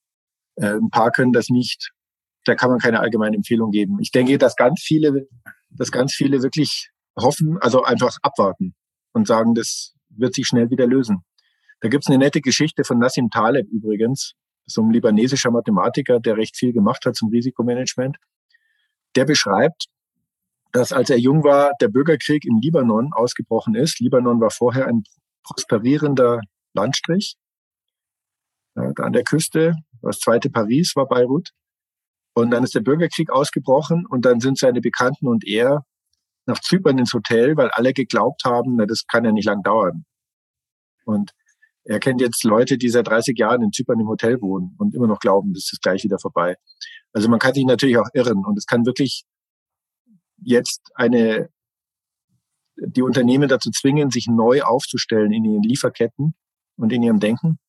Äh, 0.60 0.75
ein 0.75 0.89
paar 0.89 1.12
können 1.12 1.34
das 1.34 1.50
nicht. 1.50 1.92
Da 2.46 2.56
kann 2.56 2.70
man 2.70 2.80
keine 2.80 3.00
allgemeine 3.00 3.36
Empfehlung 3.36 3.72
geben. 3.72 3.98
Ich 4.01 4.12
denke, 4.12 4.38
dass 4.38 4.56
ganz 4.56 4.82
viele, 4.82 5.28
dass 5.70 5.92
ganz 5.92 6.13
viele 6.13 6.42
wirklich 6.42 6.89
hoffen, 7.18 7.58
also 7.60 7.84
einfach 7.84 8.18
abwarten 8.22 8.75
und 9.13 9.28
sagen, 9.28 9.56
das 9.56 9.94
wird 10.10 10.34
sich 10.34 10.48
schnell 10.48 10.70
wieder 10.70 10.88
lösen. 10.88 11.24
Da 11.82 11.89
gibt's 11.89 12.08
eine 12.08 12.18
nette 12.18 12.42
Geschichte 12.42 12.84
von 12.84 13.00
Nassim 13.00 13.30
Taleb 13.30 13.68
übrigens, 13.70 14.34
so 14.66 14.82
ein 14.82 14.92
libanesischer 14.92 15.51
Mathematiker, 15.51 16.20
der 16.20 16.38
recht 16.38 16.58
viel 16.58 16.74
gemacht 16.74 17.06
hat 17.06 17.16
zum 17.16 17.30
Risikomanagement. 17.30 18.18
Der 19.16 19.25
beschreibt, 19.25 19.86
dass 20.72 20.92
als 20.92 21.10
er 21.10 21.18
jung 21.18 21.44
war, 21.44 21.72
der 21.82 21.88
Bürgerkrieg 21.88 22.46
im 22.46 22.60
Libanon 22.62 23.12
ausgebrochen 23.13 23.75
ist. 23.75 24.00
Libanon 24.00 24.39
war 24.39 24.51
vorher 24.51 24.88
ein 24.88 25.04
prosperierender 25.44 26.42
Landstrich. 26.74 27.38
Ja, 28.79 29.03
an 29.03 29.13
der 29.13 29.24
Küste, 29.24 29.75
das 30.01 30.19
zweite 30.19 30.50
Paris 30.50 30.95
war 30.95 31.07
Beirut. 31.07 31.50
Und 32.33 32.51
dann 32.51 32.63
ist 32.63 32.75
der 32.75 32.81
Bürgerkrieg 32.81 33.29
ausgebrochen 33.29 34.05
und 34.05 34.24
dann 34.24 34.39
sind 34.39 34.57
seine 34.57 34.79
Bekannten 34.79 35.27
und 35.27 35.45
er 35.45 35.83
nach 36.45 36.59
Zypern 36.59 36.98
ins 36.98 37.13
Hotel, 37.13 37.57
weil 37.57 37.69
alle 37.71 37.93
geglaubt 37.93 38.43
haben, 38.45 38.75
na, 38.77 38.86
das 38.86 39.05
kann 39.05 39.25
ja 39.25 39.31
nicht 39.31 39.45
lang 39.45 39.62
dauern. 39.62 40.05
Und 41.05 41.31
er 41.83 42.00
kennt 42.00 42.21
jetzt 42.21 42.43
Leute, 42.43 42.77
die 42.77 42.89
seit 42.89 43.07
30 43.07 43.38
Jahren 43.38 43.63
in 43.63 43.71
Zypern 43.71 44.00
im 44.00 44.07
Hotel 44.07 44.41
wohnen 44.41 44.75
und 44.77 44.93
immer 44.95 45.07
noch 45.07 45.19
glauben, 45.19 45.53
das 45.53 45.71
ist 45.71 45.81
gleich 45.81 46.03
wieder 46.03 46.19
vorbei. 46.19 46.55
Also 47.13 47.29
man 47.29 47.39
kann 47.39 47.53
sich 47.53 47.65
natürlich 47.65 47.98
auch 47.98 48.09
irren 48.13 48.45
und 48.45 48.57
es 48.57 48.65
kann 48.65 48.86
wirklich 48.86 49.24
jetzt 50.38 50.91
eine, 50.95 51.50
die 52.77 53.01
Unternehmen 53.01 53.50
dazu 53.50 53.71
zwingen, 53.71 54.12
sich 54.12 54.27
neu 54.27 54.62
aufzustellen 54.62 55.33
in 55.33 55.45
ihren 55.45 55.63
Lieferketten 55.63 56.36
und 56.77 56.93
in 56.93 57.03
ihrem 57.03 57.19
Denken. 57.19 57.59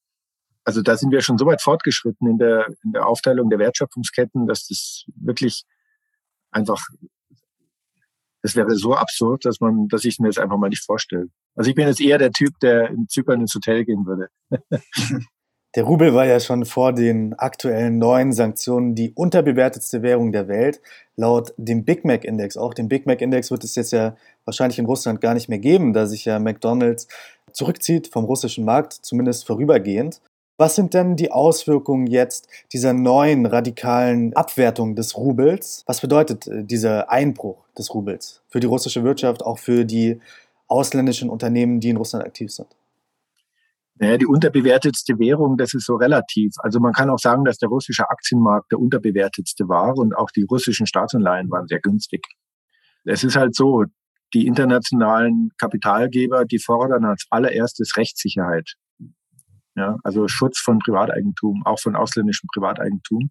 Also 0.65 0.83
da 0.83 0.97
sind 0.97 1.11
wir 1.11 1.21
schon 1.23 1.39
so 1.39 1.47
weit 1.47 1.63
fortgeschritten 1.63 2.29
in 2.29 2.39
der, 2.39 2.67
in 2.85 2.93
der 2.93 3.07
Aufteilung 3.07 3.51
der 3.51 3.59
Wertschöpfungsketten, 3.59 4.47
dass 4.47 4.67
das 4.67 5.05
wirklich 5.17 5.65
einfach, 6.51 6.81
das 8.43 8.57
wäre 8.57 8.75
so 8.75 8.95
absurd, 8.95 9.45
dass 9.45 9.61
man, 9.61 9.89
dass 9.89 10.05
ich 10.05 10.19
mir 10.19 10.29
das 10.29 10.39
einfach 10.39 10.59
mal 10.59 10.69
nicht 10.69 10.85
vorstelle. 10.85 11.27
Also 11.55 11.71
ich 11.71 11.77
bin 11.77 11.87
jetzt 11.87 12.01
eher 12.01 12.19
der 12.19 12.33
Typ, 12.33 12.59
der 12.61 12.89
in 12.89 13.09
Zypern 13.09 13.41
ins 13.41 13.55
Hotel 13.55 13.85
gehen 13.85 14.07
würde. 14.07 14.29
Der 15.77 15.85
Rubel 15.85 16.15
war 16.15 16.27
ja 16.27 16.41
schon 16.41 16.65
vor 16.65 16.93
den 16.93 17.33
aktuellen 17.35 17.99
neuen 17.99 18.33
Sanktionen 18.33 18.97
die 18.97 19.13
unterbewertetste 19.13 20.03
Währung 20.03 20.33
der 20.33 20.49
Welt, 20.49 20.81
laut 21.15 21.55
dem 21.59 21.85
Big 21.85 22.05
Mac 22.05 22.25
Index. 22.25 22.57
Auch 22.57 22.75
den 22.75 22.89
Big 22.89 23.07
Mac 23.07 23.21
Index 23.21 23.53
wird 23.53 23.63
es 23.63 23.77
jetzt 23.77 23.93
ja 23.93 24.17
wahrscheinlich 24.45 24.81
in 24.81 24.87
Russland 24.87 25.21
gar 25.21 25.33
nicht 25.33 25.49
mehr 25.49 25.61
geben, 25.61 25.93
da 25.93 26.07
sich 26.07 26.25
ja 26.25 26.41
McDonald's 26.41 27.07
zurückzieht 27.53 28.09
vom 28.09 28.25
russischen 28.25 28.65
Markt, 28.65 28.95
zumindest 28.95 29.47
vorübergehend. 29.47 30.21
Was 30.61 30.75
sind 30.75 30.93
denn 30.93 31.17
die 31.17 31.33
Auswirkungen 31.33 32.07
jetzt 32.07 32.47
dieser 32.75 32.93
neuen 32.93 33.47
radikalen 33.47 34.37
Abwertung 34.37 34.95
des 34.95 35.17
Rubels? 35.17 35.85
Was 35.87 36.03
bedeutet 36.03 36.49
äh, 36.49 36.65
dieser 36.65 37.11
Einbruch 37.11 37.67
des 37.79 37.95
Rubels 37.95 38.43
für 38.47 38.61
die 38.61 38.67
russische 38.67 39.03
Wirtschaft, 39.03 39.43
auch 39.43 39.59
für 39.59 39.87
die 39.87 40.21
ausländischen 40.67 41.31
Unternehmen, 41.31 41.81
die 41.81 41.89
in 41.89 41.97
Russland 41.97 42.27
aktiv 42.27 42.53
sind? 42.53 42.69
Naja, 43.95 44.19
die 44.19 44.27
unterbewertetste 44.27 45.19
Währung, 45.19 45.57
das 45.57 45.73
ist 45.73 45.87
so 45.87 45.95
relativ. 45.95 46.53
Also 46.59 46.79
man 46.79 46.93
kann 46.93 47.09
auch 47.09 47.19
sagen, 47.19 47.47
dass 47.47 47.57
der 47.57 47.71
russische 47.71 48.11
Aktienmarkt 48.11 48.71
der 48.71 48.81
unterbewertetste 48.81 49.67
war 49.67 49.97
und 49.97 50.15
auch 50.15 50.31
die 50.31 50.43
russischen 50.43 50.87
Staatsanleihen 50.87 51.51
waren 51.51 51.69
sehr 51.69 51.81
günstig. 51.81 52.27
Es 53.07 53.25
ist 53.25 53.37
halt 53.37 53.55
so, 53.55 53.85
die 54.35 54.47
internationalen 54.47 55.53
Kapitalgeber, 55.57 56.45
die 56.45 56.59
fordern 56.59 57.07
als 57.07 57.25
allererstes 57.31 57.97
Rechtssicherheit. 57.97 58.75
Ja, 59.77 59.97
also 60.03 60.27
Schutz 60.29 60.59
von 60.59 60.79
Privateigentum, 60.79 61.63
auch 61.65 61.79
von 61.79 61.97
ausländischem 61.97 62.49
Privateigentum 62.53 63.31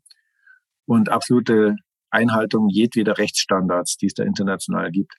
und 0.86 1.10
absolute 1.10 1.76
Einhaltung 2.10 2.70
jedweder 2.70 3.18
Rechtsstandards, 3.18 3.98
die 3.98 4.08
es 4.08 4.14
da 4.14 4.24
international 4.24 4.92
gibt. 4.92 5.14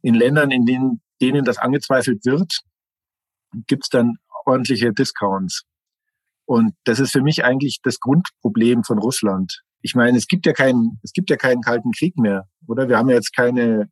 In 0.00 0.14
Ländern, 0.14 0.50
in 0.50 0.64
denen, 0.64 1.02
denen 1.20 1.44
das 1.44 1.58
angezweifelt 1.58 2.24
wird, 2.24 2.60
gibt 3.66 3.84
es 3.84 3.88
dann 3.88 4.16
ordentliche 4.44 4.92
Discounts. 4.92 5.64
Und 6.46 6.72
das 6.84 7.00
ist 7.00 7.12
für 7.12 7.20
mich 7.20 7.44
eigentlich 7.44 7.80
das 7.82 8.00
Grundproblem 8.00 8.84
von 8.84 8.98
Russland. 8.98 9.62
Ich 9.82 9.94
meine, 9.94 10.16
es 10.16 10.26
gibt 10.26 10.46
ja 10.46 10.52
keinen, 10.52 10.98
es 11.02 11.12
gibt 11.12 11.30
ja 11.30 11.36
keinen 11.36 11.60
kalten 11.60 11.92
Krieg 11.92 12.16
mehr, 12.16 12.48
oder? 12.66 12.88
Wir 12.88 12.96
haben 12.96 13.10
ja 13.10 13.16
jetzt 13.16 13.34
keine, 13.34 13.90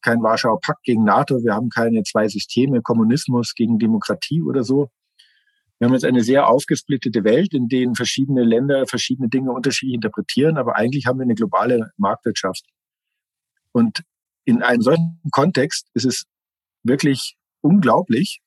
kein 0.00 0.22
Warschauer 0.22 0.60
Pakt 0.60 0.84
gegen 0.84 1.04
NATO, 1.04 1.42
wir 1.42 1.54
haben 1.54 1.70
keine 1.70 2.02
zwei 2.04 2.28
Systeme, 2.28 2.82
Kommunismus 2.82 3.54
gegen 3.54 3.78
Demokratie 3.78 4.42
oder 4.42 4.62
so. 4.62 4.90
Wir 5.78 5.86
haben 5.86 5.94
jetzt 5.94 6.04
eine 6.04 6.22
sehr 6.22 6.48
aufgesplittete 6.48 7.22
Welt, 7.22 7.54
in 7.54 7.68
denen 7.68 7.94
verschiedene 7.94 8.42
Länder 8.42 8.86
verschiedene 8.86 9.28
Dinge 9.28 9.52
unterschiedlich 9.52 9.94
interpretieren, 9.94 10.56
aber 10.56 10.76
eigentlich 10.76 11.06
haben 11.06 11.18
wir 11.18 11.24
eine 11.24 11.36
globale 11.36 11.92
Marktwirtschaft. 11.96 12.64
Und 13.72 14.02
in 14.44 14.62
einem 14.62 14.82
solchen 14.82 15.20
Kontext 15.30 15.88
ist 15.94 16.06
es 16.06 16.24
wirklich 16.82 17.36
unglaublich, 17.60 18.40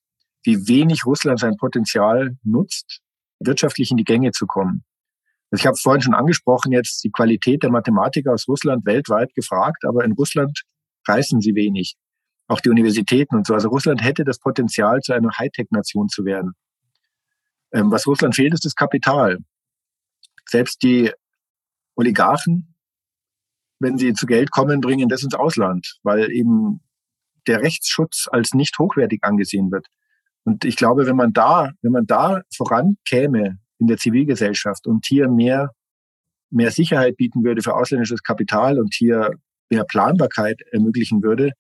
wie 0.44 0.68
wenig 0.68 1.06
Russland 1.06 1.40
sein 1.40 1.56
Potenzial 1.58 2.38
nutzt, 2.44 3.00
wirtschaftlich 3.40 3.92
in 3.92 3.98
die 3.98 4.04
Gänge 4.04 4.32
zu 4.32 4.46
kommen. 4.46 4.84
Also 5.52 5.62
ich 5.62 5.68
habe 5.68 5.78
vorhin 5.78 6.02
schon 6.02 6.14
angesprochen, 6.14 6.72
jetzt 6.72 7.04
die 7.04 7.12
Qualität 7.12 7.64
der 7.64 7.72
Mathematiker 7.72 8.34
aus 8.34 8.48
Russland 8.48 8.86
weltweit 8.86 9.34
gefragt, 9.36 9.86
aber 9.86 10.04
in 10.04 10.14
Russland 10.14 10.64
reißen 11.08 11.42
sie 11.42 11.56
wenig. 11.56 11.96
Auch 12.48 12.60
die 12.60 12.70
Universitäten 12.70 13.36
und 13.36 13.48
so. 13.48 13.54
Also 13.54 13.70
Russland 13.70 14.04
hätte 14.04 14.24
das 14.24 14.40
Potenzial, 14.40 15.00
zu 15.02 15.14
einer 15.14 15.30
Hightech-Nation 15.38 16.10
zu 16.10 16.26
werden. 16.26 16.54
Ähm, 17.74 17.92
was 17.92 18.08
Russland 18.08 18.36
fehlt, 18.36 18.54
ist 18.54 18.66
das 18.66 18.76
Kapital. 18.76 19.40
Selbst 20.46 20.84
die 20.84 21.12
Oligarchen, 21.96 22.76
wenn 23.80 23.98
sie 23.98 24.14
zu 24.14 24.26
Geld 24.26 24.52
kommen, 24.52 24.82
bringen 24.82 25.10
das 25.10 25.24
ins 25.24 25.34
Ausland, 25.34 26.00
weil 26.04 26.32
eben 26.32 26.82
der 27.48 27.62
Rechtsschutz 27.62 28.28
als 28.32 28.54
nicht 28.54 28.78
hochwertig 28.78 29.24
angesehen 29.24 29.72
wird. 29.72 29.88
Und 30.44 30.66
ich 30.66 30.76
glaube, 30.76 31.06
wenn 31.06 31.16
man 31.16 31.34
da, 31.34 31.72
wenn 31.82 31.92
man 31.92 32.06
da 32.06 32.42
vorankäme 32.56 33.60
in 33.80 33.88
der 33.88 33.98
Zivilgesellschaft 33.98 34.88
und 34.88 35.06
hier 35.06 35.28
mehr, 35.28 35.72
mehr 36.50 36.72
Sicherheit 36.72 37.18
bieten 37.18 37.44
würde 37.44 37.62
für 37.62 37.76
ausländisches 37.76 38.24
Kapital 38.24 38.80
und 38.80 38.94
hier 38.94 39.32
mehr 39.70 39.86
Planbarkeit 39.86 40.62
ermöglichen 40.72 41.24
würde, 41.24 41.52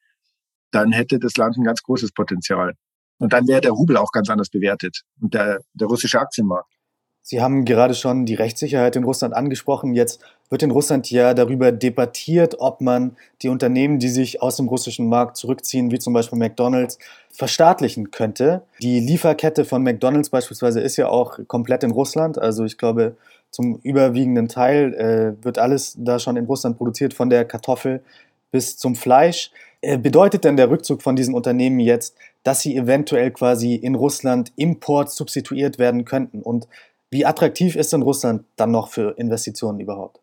dann 0.71 0.91
hätte 0.91 1.19
das 1.19 1.37
Land 1.37 1.57
ein 1.57 1.63
ganz 1.63 1.81
großes 1.81 2.11
Potenzial. 2.11 2.75
Und 3.21 3.33
dann 3.33 3.47
wäre 3.47 3.61
der 3.61 3.71
Rubel 3.71 3.97
auch 3.97 4.11
ganz 4.11 4.29
anders 4.31 4.49
bewertet 4.49 5.03
und 5.21 5.35
der, 5.35 5.59
der 5.75 5.87
russische 5.87 6.19
Aktienmarkt. 6.19 6.73
Sie 7.21 7.39
haben 7.39 7.65
gerade 7.65 7.93
schon 7.93 8.25
die 8.25 8.33
Rechtssicherheit 8.33 8.95
in 8.95 9.03
Russland 9.03 9.35
angesprochen. 9.35 9.93
Jetzt 9.93 10.21
wird 10.49 10.63
in 10.63 10.71
Russland 10.71 11.11
ja 11.11 11.35
darüber 11.35 11.71
debattiert, 11.71 12.55
ob 12.57 12.81
man 12.81 13.15
die 13.43 13.49
Unternehmen, 13.49 13.99
die 13.99 14.09
sich 14.09 14.41
aus 14.41 14.57
dem 14.57 14.67
russischen 14.67 15.07
Markt 15.07 15.37
zurückziehen, 15.37 15.91
wie 15.91 15.99
zum 15.99 16.13
Beispiel 16.13 16.39
McDonald's, 16.39 16.97
verstaatlichen 17.31 18.09
könnte. 18.09 18.63
Die 18.81 18.99
Lieferkette 18.99 19.65
von 19.65 19.83
McDonald's 19.83 20.31
beispielsweise 20.31 20.81
ist 20.81 20.97
ja 20.97 21.07
auch 21.07 21.37
komplett 21.47 21.83
in 21.83 21.91
Russland. 21.91 22.39
Also 22.39 22.65
ich 22.65 22.79
glaube, 22.79 23.15
zum 23.51 23.77
überwiegenden 23.83 24.47
Teil 24.47 24.95
äh, 24.95 25.45
wird 25.45 25.59
alles 25.59 25.95
da 25.99 26.17
schon 26.17 26.37
in 26.37 26.45
Russland 26.45 26.77
produziert, 26.77 27.13
von 27.13 27.29
der 27.29 27.45
Kartoffel 27.45 28.01
bis 28.49 28.77
zum 28.77 28.95
Fleisch. 28.95 29.51
Äh, 29.81 29.97
bedeutet 29.97 30.43
denn 30.43 30.57
der 30.57 30.69
Rückzug 30.69 31.01
von 31.01 31.15
diesen 31.15 31.33
Unternehmen 31.33 31.79
jetzt, 31.79 32.15
dass 32.43 32.61
sie 32.61 32.75
eventuell 32.75 33.31
quasi 33.31 33.75
in 33.75 33.95
Russland 33.95 34.53
Import 34.55 35.11
substituiert 35.11 35.79
werden 35.79 36.05
könnten? 36.05 36.41
Und 36.43 36.67
wie 37.09 37.25
attraktiv 37.25 37.75
ist 37.75 37.91
denn 37.91 38.03
Russland 38.03 38.45
dann 38.55 38.71
noch 38.71 38.89
für 38.89 39.17
Investitionen 39.17 39.79
überhaupt? 39.79 40.21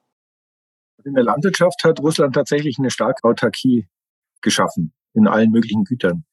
In 1.05 1.15
der 1.15 1.25
Landwirtschaft 1.25 1.83
hat 1.85 2.01
Russland 2.01 2.35
tatsächlich 2.35 2.79
eine 2.79 2.91
starke 2.91 3.25
Autarkie 3.25 3.89
geschaffen 4.43 4.93
in 5.15 5.27
allen 5.27 5.51
möglichen 5.51 5.85
Gütern, 5.85 6.25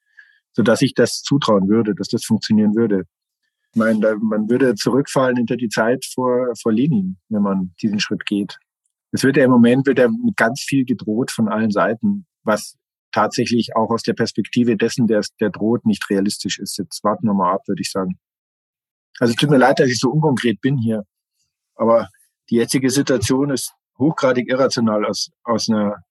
sodass 0.53 0.82
ich 0.82 0.94
das 0.94 1.22
zutrauen 1.22 1.67
würde, 1.67 1.96
dass 1.96 2.08
das 2.08 2.24
funktionieren 2.24 2.75
würde. 2.75 3.05
Ich 3.72 3.79
meine, 3.79 4.15
man 4.22 4.50
würde 4.50 4.75
zurückfallen 4.75 5.38
hinter 5.38 5.58
die 5.58 5.70
Zeit 5.70 6.05
vor, 6.05 6.53
vor 6.62 6.72
Lenin, 6.72 7.17
wenn 7.29 7.41
man 7.41 7.74
diesen 7.82 8.00
Schritt 8.00 8.25
geht. 8.25 8.58
Es 9.12 9.24
wird 9.24 9.38
ja 9.38 9.46
im 9.46 9.51
Moment 9.51 9.88
wird 9.88 10.00
ja 10.00 10.08
mit 10.08 10.38
ganz 10.38 10.62
viel 10.62 10.86
gedroht 10.86 11.32
von 11.32 11.50
allen 11.50 11.72
Seiten, 11.72 12.25
was 12.44 12.77
tatsächlich 13.15 13.75
auch 13.77 13.89
aus 13.91 14.03
der 14.03 14.13
Perspektive 14.13 14.75
dessen, 14.75 15.07
der, 15.07 15.22
der 15.39 15.50
droht, 15.50 15.86
nicht 15.86 16.10
realistisch 16.10 16.60
ist. 16.60 16.77
Jetzt 16.77 17.01
warten 17.03 17.25
wir 17.25 17.34
mal 17.34 17.53
ab, 17.53 17.62
würde 17.65 17.81
ich 17.81 17.89
sagen. 17.89 18.19
Also 19.19 19.34
tut 19.34 19.50
mir 19.50 19.57
leid, 19.57 19.79
dass 19.79 19.88
ich 19.88 20.00
so 20.00 20.12
unkonkret 20.12 20.60
bin 20.60 20.77
hier. 20.77 21.03
Aber 21.75 22.10
die 22.50 22.55
jetzige 22.55 22.89
Situation 22.89 23.51
ist 23.51 23.74
hochgradig 23.98 24.50
irrational 24.50 25.05
aus, 25.05 25.31
aus 25.43 25.69
einer 25.69 26.03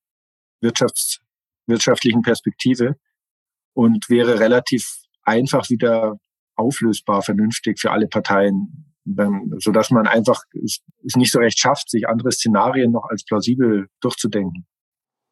Wirtschafts-, 0.61 1.19
wirtschaftlichen 1.67 2.23
Perspektive 2.23 2.95
und 3.73 4.09
wäre 4.09 4.39
relativ 4.39 4.97
einfach 5.21 5.69
wieder 5.69 6.15
auflösbar, 6.55 7.21
vernünftig 7.21 7.79
für 7.79 7.91
alle 7.91 8.07
Parteien, 8.07 8.95
so 9.59 9.71
dass 9.71 9.91
man 9.91 10.07
einfach 10.07 10.41
es 10.63 10.81
nicht 11.15 11.31
so 11.31 11.37
recht 11.37 11.59
schafft, 11.59 11.91
sich 11.91 12.07
andere 12.07 12.31
Szenarien 12.31 12.91
noch 12.91 13.05
als 13.09 13.23
plausibel 13.23 13.89
durchzudenken. 14.01 14.65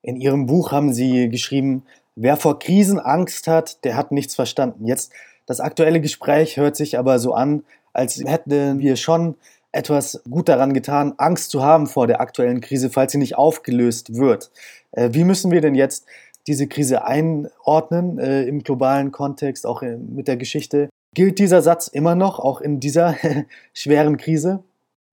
In 0.04 0.18
Ihrem 0.18 0.46
Buch 0.46 0.72
haben 0.72 0.94
Sie 0.94 1.30
geschrieben, 1.30 1.84
wer 2.16 2.36
vor 2.36 2.60
Krisen 2.60 3.00
Angst 3.00 3.48
hat, 3.48 3.84
der 3.86 3.96
hat 3.96 4.12
nichts 4.12 4.36
verstanden. 4.36 4.86
Jetzt 4.86 5.13
das 5.46 5.62
aktuelle 5.62 6.02
Gespräch 6.02 6.58
hört 6.58 6.76
sich 6.76 7.00
aber 7.00 7.20
so 7.20 7.34
an, 7.34 7.63
als 7.94 8.22
hätten 8.24 8.80
wir 8.80 8.98
schon 8.98 9.36
etwas 9.72 10.22
gut 10.30 10.50
daran 10.50 10.74
getan, 10.74 11.13
Angst 11.18 11.50
zu 11.52 11.63
haben 11.63 11.88
vor 11.88 12.06
der 12.06 12.22
aktuellen 12.22 12.62
Krise, 12.62 12.89
falls 12.89 13.13
sie 13.13 13.18
nicht 13.18 13.38
aufgelöst 13.38 14.16
wird. 14.16 14.52
Äh, 14.92 15.10
wie 15.13 15.24
müssen 15.24 15.52
wir 15.52 15.62
denn 15.62 15.74
jetzt 15.74 16.06
diese 16.48 16.68
Krise 16.68 17.06
einordnen 17.06 18.20
äh, 18.20 18.44
im 18.44 18.63
globalen 18.63 19.12
Kontext, 19.12 19.66
auch 19.66 19.82
äh, 19.82 19.98
mit 19.98 20.28
der 20.28 20.38
Geschichte? 20.38 20.89
Gilt 21.16 21.39
dieser 21.39 21.62
Satz 21.62 21.88
immer 21.88 22.13
noch, 22.16 22.39
auch 22.39 22.62
in 22.62 22.80
dieser 22.80 23.16
schweren 23.74 24.18
Krise? 24.18 24.63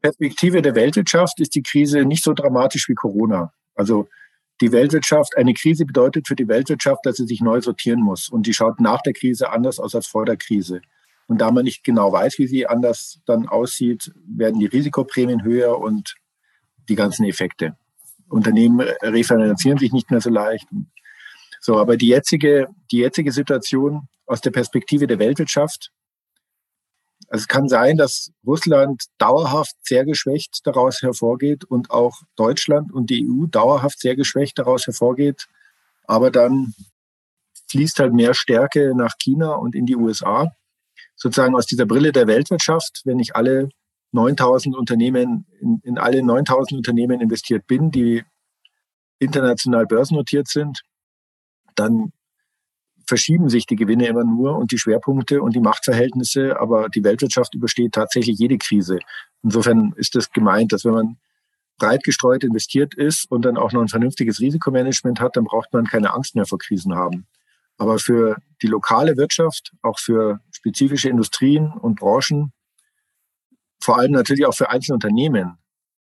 Perspektive 0.03 0.62
der 0.62 0.74
Weltwirtschaft 0.74 1.40
ist 1.40 1.55
die 1.55 1.62
Krise 1.62 2.05
nicht 2.05 2.24
so 2.24 2.33
dramatisch 2.33 2.88
wie 2.88 2.94
Corona. 2.94 3.53
Also 3.74 4.09
die 4.61 4.73
Weltwirtschaft, 4.73 5.37
eine 5.37 5.55
Krise 5.55 5.87
bedeutet 5.87 6.29
für 6.29 6.37
die 6.37 6.49
Weltwirtschaft, 6.49 7.07
dass 7.07 7.16
sie 7.16 7.27
sich 7.27 7.40
neu 7.40 7.61
sortieren 7.61 8.01
muss. 8.01 8.29
Und 8.29 8.46
die 8.46 8.53
schaut 8.53 8.81
nach 8.81 9.01
der 9.03 9.12
Krise 9.12 9.51
anders 9.51 9.79
aus 9.79 9.94
als 9.94 10.07
vor 10.07 10.27
der 10.27 10.37
Krise. 10.37 10.83
Und 11.27 11.40
da 11.40 11.51
man 11.51 11.64
nicht 11.64 11.85
genau 11.85 12.12
weiß, 12.12 12.38
wie 12.38 12.46
sie 12.46 12.66
anders 12.66 13.20
dann 13.25 13.49
aussieht, 13.49 14.12
werden 14.27 14.59
die 14.59 14.66
Risikoprämien 14.66 15.44
höher 15.44 15.79
und 15.79 16.16
die 16.88 16.96
ganzen 16.96 17.25
Effekte. 17.25 17.77
Unternehmen 18.29 18.81
refinanzieren 19.03 19.79
sich 19.79 19.92
nicht 19.92 20.11
mehr 20.11 20.20
so 20.20 20.31
leicht. 20.31 20.66
So, 21.61 21.79
aber 21.79 21.96
die 21.96 22.09
jetzige, 22.09 22.68
die 22.90 22.99
jetzige 22.99 23.33
Situation 23.33 24.09
aus 24.27 24.40
der 24.40 24.51
Perspektive 24.51 25.07
der 25.07 25.18
Weltwirtschaft 25.18 25.92
also 27.30 27.44
es 27.44 27.48
kann 27.48 27.68
sein, 27.68 27.96
dass 27.96 28.32
Russland 28.44 29.04
dauerhaft 29.18 29.76
sehr 29.82 30.04
geschwächt 30.04 30.62
daraus 30.64 31.00
hervorgeht 31.00 31.64
und 31.64 31.92
auch 31.92 32.22
Deutschland 32.34 32.92
und 32.92 33.08
die 33.08 33.24
EU 33.24 33.46
dauerhaft 33.46 34.00
sehr 34.00 34.16
geschwächt 34.16 34.58
daraus 34.58 34.84
hervorgeht. 34.86 35.46
Aber 36.08 36.32
dann 36.32 36.74
fließt 37.70 38.00
halt 38.00 38.12
mehr 38.14 38.34
Stärke 38.34 38.96
nach 38.96 39.16
China 39.16 39.52
und 39.52 39.76
in 39.76 39.86
die 39.86 39.94
USA. 39.94 40.50
Sozusagen 41.14 41.54
aus 41.54 41.66
dieser 41.66 41.86
Brille 41.86 42.10
der 42.10 42.26
Weltwirtschaft, 42.26 43.02
wenn 43.04 43.20
ich 43.20 43.36
alle 43.36 43.68
9000 44.10 44.76
Unternehmen, 44.76 45.46
in, 45.60 45.80
in 45.84 45.98
alle 45.98 46.24
9000 46.24 46.78
Unternehmen 46.78 47.20
investiert 47.20 47.64
bin, 47.68 47.92
die 47.92 48.24
international 49.20 49.86
börsennotiert 49.86 50.48
sind, 50.48 50.80
dann 51.76 52.12
verschieben 53.06 53.48
sich 53.48 53.66
die 53.66 53.76
Gewinne 53.76 54.06
immer 54.06 54.24
nur 54.24 54.56
und 54.56 54.72
die 54.72 54.78
Schwerpunkte 54.78 55.42
und 55.42 55.54
die 55.54 55.60
Machtverhältnisse, 55.60 56.58
aber 56.60 56.88
die 56.88 57.04
Weltwirtschaft 57.04 57.54
übersteht 57.54 57.92
tatsächlich 57.92 58.38
jede 58.38 58.58
Krise. 58.58 58.98
Insofern 59.42 59.92
ist 59.96 60.14
das 60.14 60.30
gemeint, 60.30 60.72
dass 60.72 60.84
wenn 60.84 60.94
man 60.94 61.16
breit 61.78 62.04
gestreut 62.04 62.44
investiert 62.44 62.94
ist 62.94 63.30
und 63.30 63.44
dann 63.44 63.56
auch 63.56 63.72
noch 63.72 63.80
ein 63.80 63.88
vernünftiges 63.88 64.40
Risikomanagement 64.40 65.20
hat, 65.20 65.36
dann 65.36 65.44
braucht 65.44 65.72
man 65.72 65.86
keine 65.86 66.12
Angst 66.14 66.34
mehr 66.36 66.46
vor 66.46 66.58
Krisen 66.58 66.94
haben. 66.94 67.26
Aber 67.78 67.98
für 67.98 68.36
die 68.62 68.66
lokale 68.66 69.16
Wirtschaft, 69.16 69.72
auch 69.82 69.98
für 69.98 70.40
spezifische 70.52 71.08
Industrien 71.08 71.72
und 71.72 71.98
Branchen, 71.98 72.52
vor 73.82 73.98
allem 73.98 74.12
natürlich 74.12 74.44
auch 74.44 74.54
für 74.54 74.68
einzelne 74.68 74.96
Unternehmen, 74.96 75.56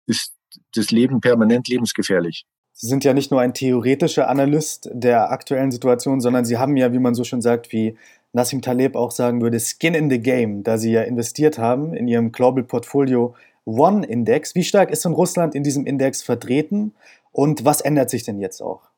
ist 0.06 0.34
das 0.76 0.92
Leben 0.92 1.22
permanent 1.22 1.70
lebensgefährlich. 1.70 2.46
Sie 2.74 2.88
sind 2.88 3.04
ja 3.04 3.14
nicht 3.14 3.32
nur 3.32 3.42
ein 3.42 3.54
theoretischer 3.54 4.30
Analyst 4.30 4.90
der 4.94 5.32
aktuellen 5.32 5.72
Situation, 5.72 6.22
sondern 6.22 6.46
Sie 6.46 6.58
haben 6.58 6.78
ja, 6.78 6.94
wie 6.94 7.00
man 7.00 7.14
so 7.14 7.24
schön 7.24 7.42
sagt, 7.42 7.72
wie 7.72 7.98
Nassim 8.34 8.62
Taleb 8.62 8.96
auch 8.96 9.12
sagen 9.12 9.42
würde, 9.42 9.60
Skin 9.60 9.94
in 9.94 10.10
the 10.10 10.20
Game, 10.20 10.64
da 10.64 10.78
Sie 10.78 10.92
ja 10.92 11.02
investiert 11.04 11.58
haben 11.58 11.94
in 11.94 12.08
Ihrem 12.08 12.32
Global 12.32 12.64
Portfolio 12.64 13.36
One 13.66 14.06
Index. 14.06 14.56
Wie 14.56 14.64
stark 14.64 14.90
ist 14.90 15.06
denn 15.06 15.14
Russland 15.14 15.54
in 15.54 15.64
diesem 15.64 15.86
Index 15.86 16.24
vertreten 16.24 16.94
und 17.32 17.66
was 17.66 17.82
ändert 17.82 18.10
sich 18.10 18.24
denn 18.24 18.40
jetzt 18.40 18.62
auch? 18.62 18.90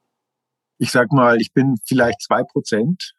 Ich 0.77 0.91
sag 0.91 1.12
mal, 1.12 1.41
ich 1.41 1.53
bin 1.53 1.75
vielleicht 1.86 2.21
zwei 2.21 2.43
Prozent 2.43 3.13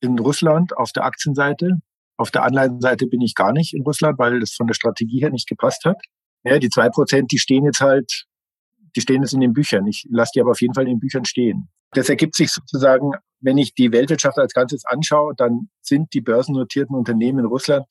in 0.00 0.18
Russland 0.18 0.76
auf 0.76 0.92
der 0.92 1.04
Aktienseite. 1.04 1.72
Auf 2.16 2.30
der 2.30 2.42
Anleihenseite 2.42 3.06
bin 3.06 3.20
ich 3.20 3.34
gar 3.34 3.52
nicht 3.52 3.74
in 3.74 3.82
Russland, 3.82 4.18
weil 4.18 4.40
das 4.40 4.52
von 4.52 4.66
der 4.66 4.74
Strategie 4.74 5.20
her 5.20 5.30
nicht 5.30 5.48
gepasst 5.48 5.84
hat. 5.84 6.00
Ja, 6.44 6.58
die 6.58 6.68
zwei 6.68 6.88
Prozent, 6.88 7.30
die 7.32 7.38
stehen 7.38 7.64
jetzt 7.64 7.80
halt 7.80 8.24
die 8.98 9.02
stehen 9.02 9.22
jetzt 9.22 9.32
in 9.32 9.40
den 9.40 9.52
Büchern. 9.52 9.86
Ich 9.86 10.08
lasse 10.10 10.32
die 10.34 10.40
aber 10.40 10.50
auf 10.50 10.60
jeden 10.60 10.74
Fall 10.74 10.82
in 10.84 10.94
den 10.94 10.98
Büchern 10.98 11.24
stehen. 11.24 11.68
Das 11.92 12.08
ergibt 12.08 12.34
sich 12.34 12.50
sozusagen, 12.50 13.12
wenn 13.40 13.56
ich 13.56 13.72
die 13.72 13.92
Weltwirtschaft 13.92 14.36
als 14.38 14.52
Ganzes 14.52 14.84
anschaue, 14.84 15.34
dann 15.36 15.68
sind 15.80 16.12
die 16.14 16.20
börsennotierten 16.20 16.96
Unternehmen 16.96 17.38
in 17.38 17.44
Russland 17.44 17.86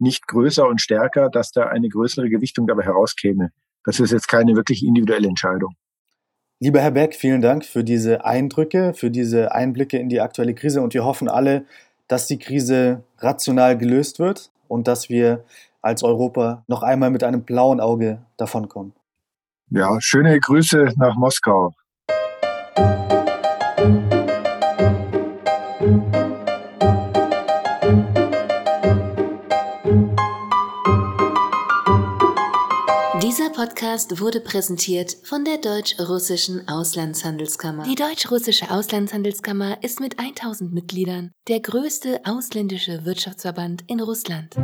nicht 0.00 0.26
größer 0.26 0.66
und 0.66 0.80
stärker, 0.80 1.30
dass 1.30 1.52
da 1.52 1.66
eine 1.66 1.88
größere 1.88 2.28
Gewichtung 2.28 2.66
dabei 2.66 2.82
herauskäme. 2.82 3.50
Das 3.84 4.00
ist 4.00 4.10
jetzt 4.10 4.26
keine 4.26 4.56
wirklich 4.56 4.84
individuelle 4.84 5.28
Entscheidung. 5.28 5.76
Lieber 6.58 6.80
Herr 6.80 6.90
Beck, 6.90 7.14
vielen 7.14 7.40
Dank 7.40 7.64
für 7.64 7.84
diese 7.84 8.24
Eindrücke, 8.24 8.94
für 8.94 9.12
diese 9.12 9.52
Einblicke 9.52 9.98
in 9.98 10.08
die 10.08 10.20
aktuelle 10.20 10.54
Krise 10.54 10.82
und 10.82 10.92
wir 10.92 11.04
hoffen 11.04 11.28
alle, 11.28 11.66
dass 12.08 12.26
die 12.26 12.40
Krise 12.40 13.04
rational 13.18 13.78
gelöst 13.78 14.18
wird 14.18 14.50
und 14.66 14.88
dass 14.88 15.08
wir 15.08 15.44
als 15.82 16.02
Europa 16.02 16.64
noch 16.66 16.82
einmal 16.82 17.10
mit 17.10 17.22
einem 17.22 17.44
blauen 17.44 17.78
Auge 17.78 18.22
davonkommen. 18.36 18.92
Ja, 19.70 19.98
schöne 20.00 20.40
Grüße 20.40 20.92
nach 20.96 21.14
Moskau. 21.16 21.74
Dieser 33.22 33.50
Podcast 33.50 34.20
wurde 34.22 34.40
präsentiert 34.40 35.14
von 35.24 35.44
der 35.44 35.58
Deutsch-Russischen 35.58 36.66
Auslandshandelskammer. 36.66 37.82
Die 37.84 37.94
Deutsch-Russische 37.94 38.70
Auslandshandelskammer 38.70 39.82
ist 39.82 40.00
mit 40.00 40.18
1000 40.18 40.72
Mitgliedern 40.72 41.32
der 41.46 41.60
größte 41.60 42.20
ausländische 42.24 43.04
Wirtschaftsverband 43.04 43.84
in 43.86 44.00
Russland. 44.00 44.56